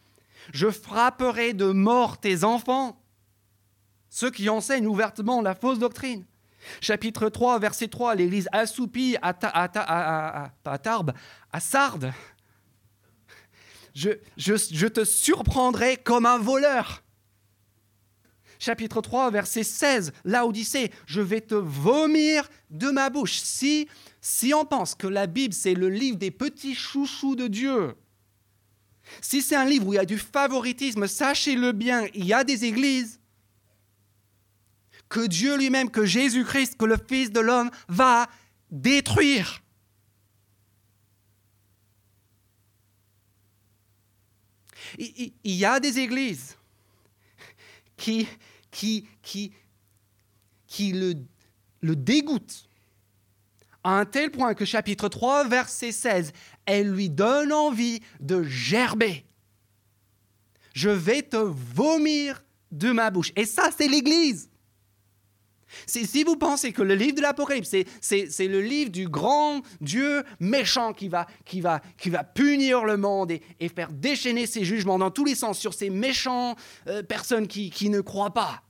[0.53, 3.03] je frapperai de mort tes enfants,
[4.09, 6.25] ceux qui enseignent ouvertement la fausse doctrine.
[6.81, 11.13] Chapitre 3, verset 3, l'Église assoupie à, à, Tarbes,
[11.53, 12.13] à Sardes.
[13.95, 17.03] Je, te surprendrai comme un voleur.
[18.59, 23.41] Chapitre 3, verset 16, l'Odyssée, je vais te vomir de ma bouche.
[23.41, 23.89] Si,
[24.21, 27.97] si on pense que la Bible, c'est le livre des petits chouchous de Dieu,
[29.21, 32.45] si c'est un livre où il y a du favoritisme, sachez-le bien, il y a
[32.45, 33.21] des églises
[35.09, 38.29] que Dieu lui-même, que Jésus-Christ, que le Fils de l'homme va
[38.71, 39.63] détruire.
[44.99, 46.57] Il y a des églises
[47.97, 48.27] qui,
[51.83, 52.69] le dégoûtent
[53.85, 56.33] à un tel point que chapitre 3, verset 16,
[56.67, 59.25] elle lui donne envie de gerber.
[60.73, 63.33] Je vais te vomir de ma bouche.
[63.37, 64.49] Et ça, c'est l'Église.
[65.87, 70.93] Si vous pensez que le livre de l'Apocalypse, c'est le livre du grand Dieu méchant
[70.93, 75.11] qui va, qui va, qui va punir le monde et, faire déchaîner ses jugements dans
[75.11, 76.57] tous les sens sur ces méchants
[76.89, 78.63] euh, personnes qui ne croient pas,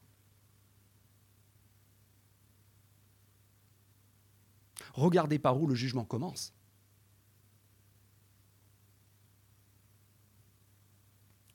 [4.93, 6.53] regardez par où le jugement commence.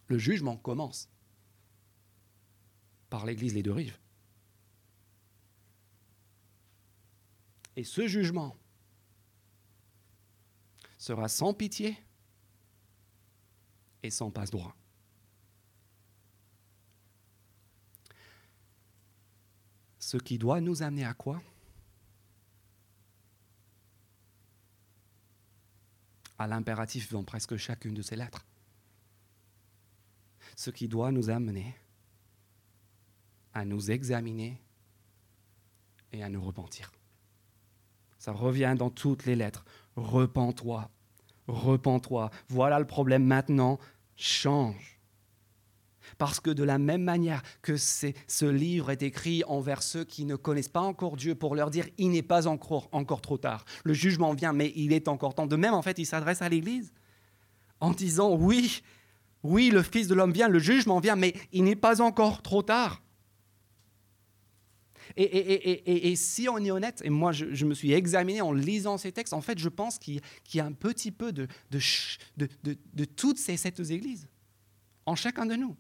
[0.08, 1.10] Le jugement commence
[3.10, 4.00] par l'Église Les Deux Rives.
[7.76, 8.56] Et ce jugement
[10.98, 11.96] sera sans pitié
[14.02, 14.76] et sans passe-droit.
[20.00, 21.42] Ce qui doit nous amener à quoi?
[26.40, 28.46] À l'impératif dans presque chacune de ces lettres.
[30.56, 31.76] Ce qui doit nous amener
[33.54, 34.62] à nous examiner
[36.12, 36.92] et à nous repentir.
[38.20, 39.66] Ça revient dans toutes les lettres.
[39.96, 40.90] Repens-toi,
[41.48, 42.30] repens-toi.
[42.50, 43.80] Voilà le problème maintenant.
[44.16, 44.97] Change.
[46.18, 50.36] Parce que de la même manière que ce livre est écrit envers ceux qui ne
[50.36, 53.66] connaissent pas encore Dieu pour leur dire il n'est pas encore, encore trop tard.
[53.84, 55.48] Le jugement vient, mais il est encore temps.
[55.48, 56.94] De même, en fait, il s'adresse à l'Église
[57.80, 58.82] en disant oui,
[59.44, 62.62] oui, le Fils de l'homme vient, le jugement vient, mais il n'est pas encore trop
[62.62, 63.02] tard.
[65.16, 69.34] Et, si on est honnête, et moi je, me suis examiné en lisant ces textes,
[69.34, 70.22] en fait je pense qu'il
[70.54, 74.28] y a un petit peu de, de, toutes ces sept églises,
[75.06, 75.76] en chacun de nous.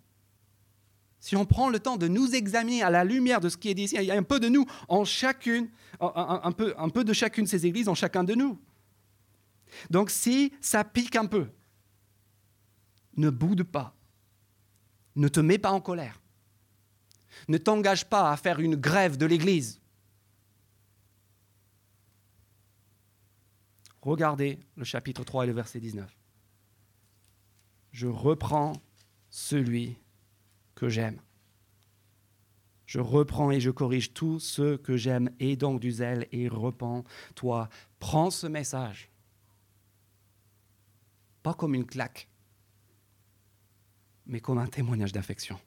[1.19, 3.73] Si on prend le temps de nous examiner à la lumière de ce qui est
[3.73, 7.45] dit ici, il y a un peu de nous en chacune, un, peu, de chacune
[7.45, 8.59] de ces églises en chacun de nous.
[9.89, 11.49] Donc si ça pique un peu,
[13.15, 13.95] ne boude pas,
[15.15, 16.21] ne te mets pas en colère.
[17.47, 19.79] Ne t'engage pas à faire une grève de l'Église.
[24.01, 26.09] Regardez le chapitre 3 et le verset 19.
[27.91, 28.73] Je reprends
[29.29, 29.97] celui
[30.77, 31.19] que j'aime.
[32.85, 35.29] Je reprends et je corrige tous ceux que j'aime.
[35.39, 37.67] Et donc du zèle et repens-toi.
[37.99, 39.09] Prends ce message.
[41.43, 42.29] Pas comme une claque,
[44.25, 45.59] mais comme un témoignage d'affection.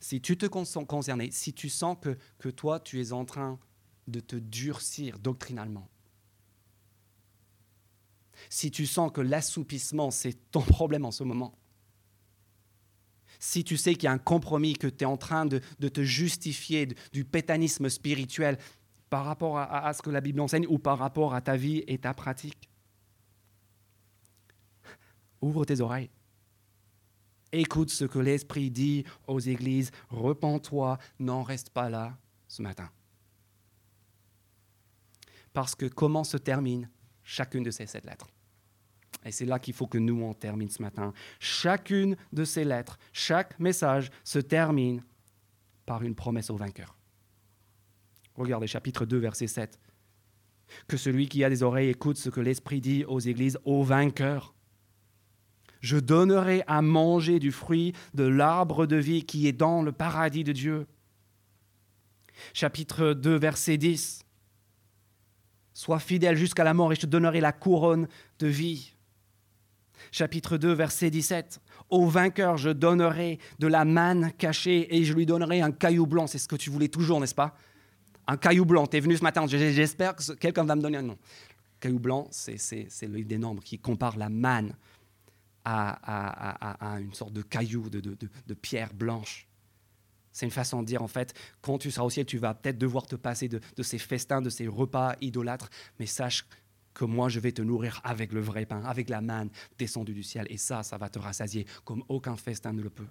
[0.00, 3.58] si tu te sens concerné, si tu sens que, que toi, tu es en train
[4.06, 5.88] de te durcir doctrinalement,
[8.50, 11.56] si tu sens que l'assoupissement, c'est ton problème en ce moment,
[13.44, 16.02] si tu sais qu'il y a un compromis, que tu es en train de, te
[16.02, 18.58] justifier du pétanisme spirituel
[19.10, 21.84] par rapport à, à, ce que la Bible enseigne ou par rapport à ta vie
[21.86, 22.70] et ta pratique,
[25.42, 26.08] ouvre tes oreilles.
[27.52, 29.90] Écoute ce que l'Esprit dit aux églises.
[30.08, 32.16] Repends-toi, n'en reste pas là
[32.48, 32.90] ce matin.
[35.52, 36.88] Parce que comment se termine
[37.22, 38.33] chacune de ces sept lettres?
[39.24, 41.12] Et c'est là qu'il faut que nous on termine ce matin.
[41.40, 45.02] Chacune de ces lettres, chaque message se termine
[45.86, 46.96] par une promesse au vainqueur.
[48.36, 49.78] Regardez chapitre 2, verset 7.
[50.88, 54.54] Que celui qui a des oreilles écoute ce que l'Esprit dit aux églises, au vainqueur
[55.84, 60.42] je donnerai à manger du fruit de l'arbre de vie qui est dans le paradis
[60.42, 60.86] de Dieu.
[62.54, 64.24] Chapitre 2, verset 10.
[65.74, 68.08] Sois fidèle jusqu'à la mort et je te donnerai la couronne
[68.38, 68.93] de vie.
[70.12, 71.60] Chapitre 2, verset 17.
[71.90, 76.26] Au vainqueur, je donnerai de la manne cachée et je lui donnerai un caillou blanc.
[76.26, 77.56] C'est ce que tu voulais toujours, n'est-ce pas?
[78.26, 78.86] Un caillou blanc.
[78.86, 81.18] Tu es venu ce matin, j'espère que quelqu'un va me donner un nom.
[81.80, 82.56] Caillou blanc, c'est
[83.02, 84.74] le livre des nombres qui compare la manne
[85.64, 89.46] à, une sorte de caillou, de, pierre blanche.
[90.32, 92.76] C'est une façon de dire, en fait, quand tu seras au ciel, tu vas peut-être
[92.76, 95.70] devoir te passer de, de ces festins, de ces repas idolâtres,
[96.00, 96.44] mais sache
[96.94, 100.22] que moi, je vais te nourrir avec le vrai pain, avec la manne descendue du
[100.22, 100.46] ciel.
[100.48, 103.08] Et ça, ça va te rassasier comme aucun festin ne le peut.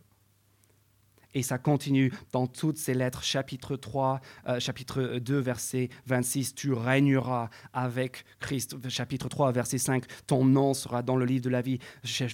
[1.34, 6.74] Et ça continue dans toutes ces lettres, chapitre 3, euh, chapitre 2, verset 26, tu
[6.74, 11.62] régneras avec Christ, chapitre 3, verset 5, ton nom sera dans le livre de la
[11.62, 11.80] vie,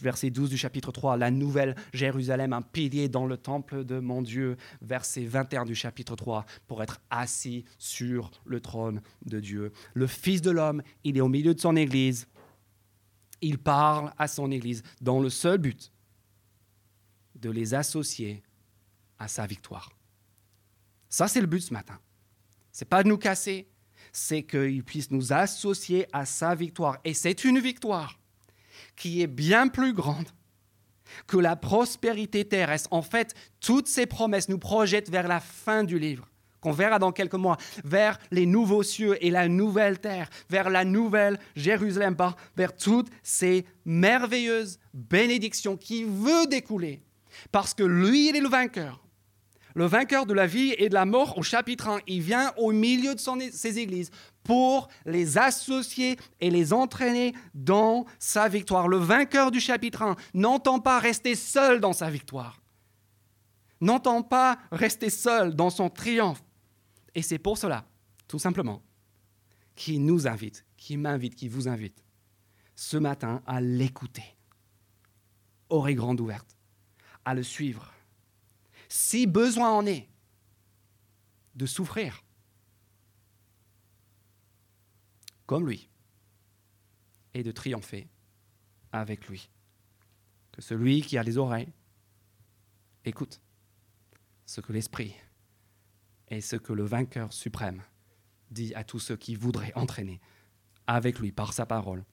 [0.02, 4.22] verset 12 du chapitre 3, la nouvelle Jérusalem, un pilier dans le temple de mon
[4.22, 9.72] Dieu, verset 21 du chapitre 3, pour être assis sur le trône de Dieu.
[9.94, 12.28] Le Fils de l'homme, il est au milieu de son Église,
[13.42, 15.94] il parle à son Église dans le seul but
[17.36, 18.44] de les associer
[19.20, 19.90] à sa victoire.
[21.10, 22.00] Ça, c'est le but ce matin.
[22.72, 23.68] C'est pas de nous casser,
[24.12, 26.98] c'est qu'il puisse nous associer à sa victoire.
[27.04, 28.20] Et c'est une victoire
[28.96, 30.30] qui est bien plus grande
[31.28, 32.90] que la prospérité terrestre.
[32.92, 36.28] En fait, toutes ces promesses nous projettent vers la fin du livre,
[36.62, 40.86] qu'on verra dans quelques mois, vers les nouveaux cieux et la nouvelle terre, vers la
[40.86, 42.16] nouvelle Jérusalem,
[42.56, 47.02] vers toutes ces merveilleuses bénédictions qui veut découler.
[47.52, 49.02] Parce que lui, il est le vainqueur
[49.76, 52.72] le vainqueur de la vie et de la mort au chapitre 1, il vient au
[52.72, 54.12] milieu de ses églises
[54.44, 58.88] pour les associer et les entraîner dans sa victoire.
[58.88, 62.62] Le vainqueur du chapitre 1 n'entend pas rester seul dans sa victoire,
[63.82, 66.44] n'entend pas rester seul dans son triomphe.
[67.16, 67.86] Et c'est pour cela,
[68.28, 68.82] tout simplement,
[69.76, 72.04] qu'il nous invite, qui m'invite, qui vous invite
[72.76, 74.24] ce matin à l'écouter,
[75.70, 76.58] oreille grande ouverte,
[77.26, 77.92] à le suivre
[78.90, 80.10] si besoin en est,
[81.56, 82.24] de souffrir
[85.46, 85.90] comme lui
[87.34, 88.08] et de triompher
[88.92, 89.50] avec lui.
[90.52, 91.74] Que celui qui a les oreilles
[93.06, 93.42] écoute
[94.46, 95.16] ce que l'Esprit
[96.28, 97.84] et ce que le vainqueur suprême
[98.52, 100.20] dit à tous ceux qui voudraient entraîner
[100.88, 102.04] avec lui par sa parole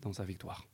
[0.00, 0.66] dans sa victoire.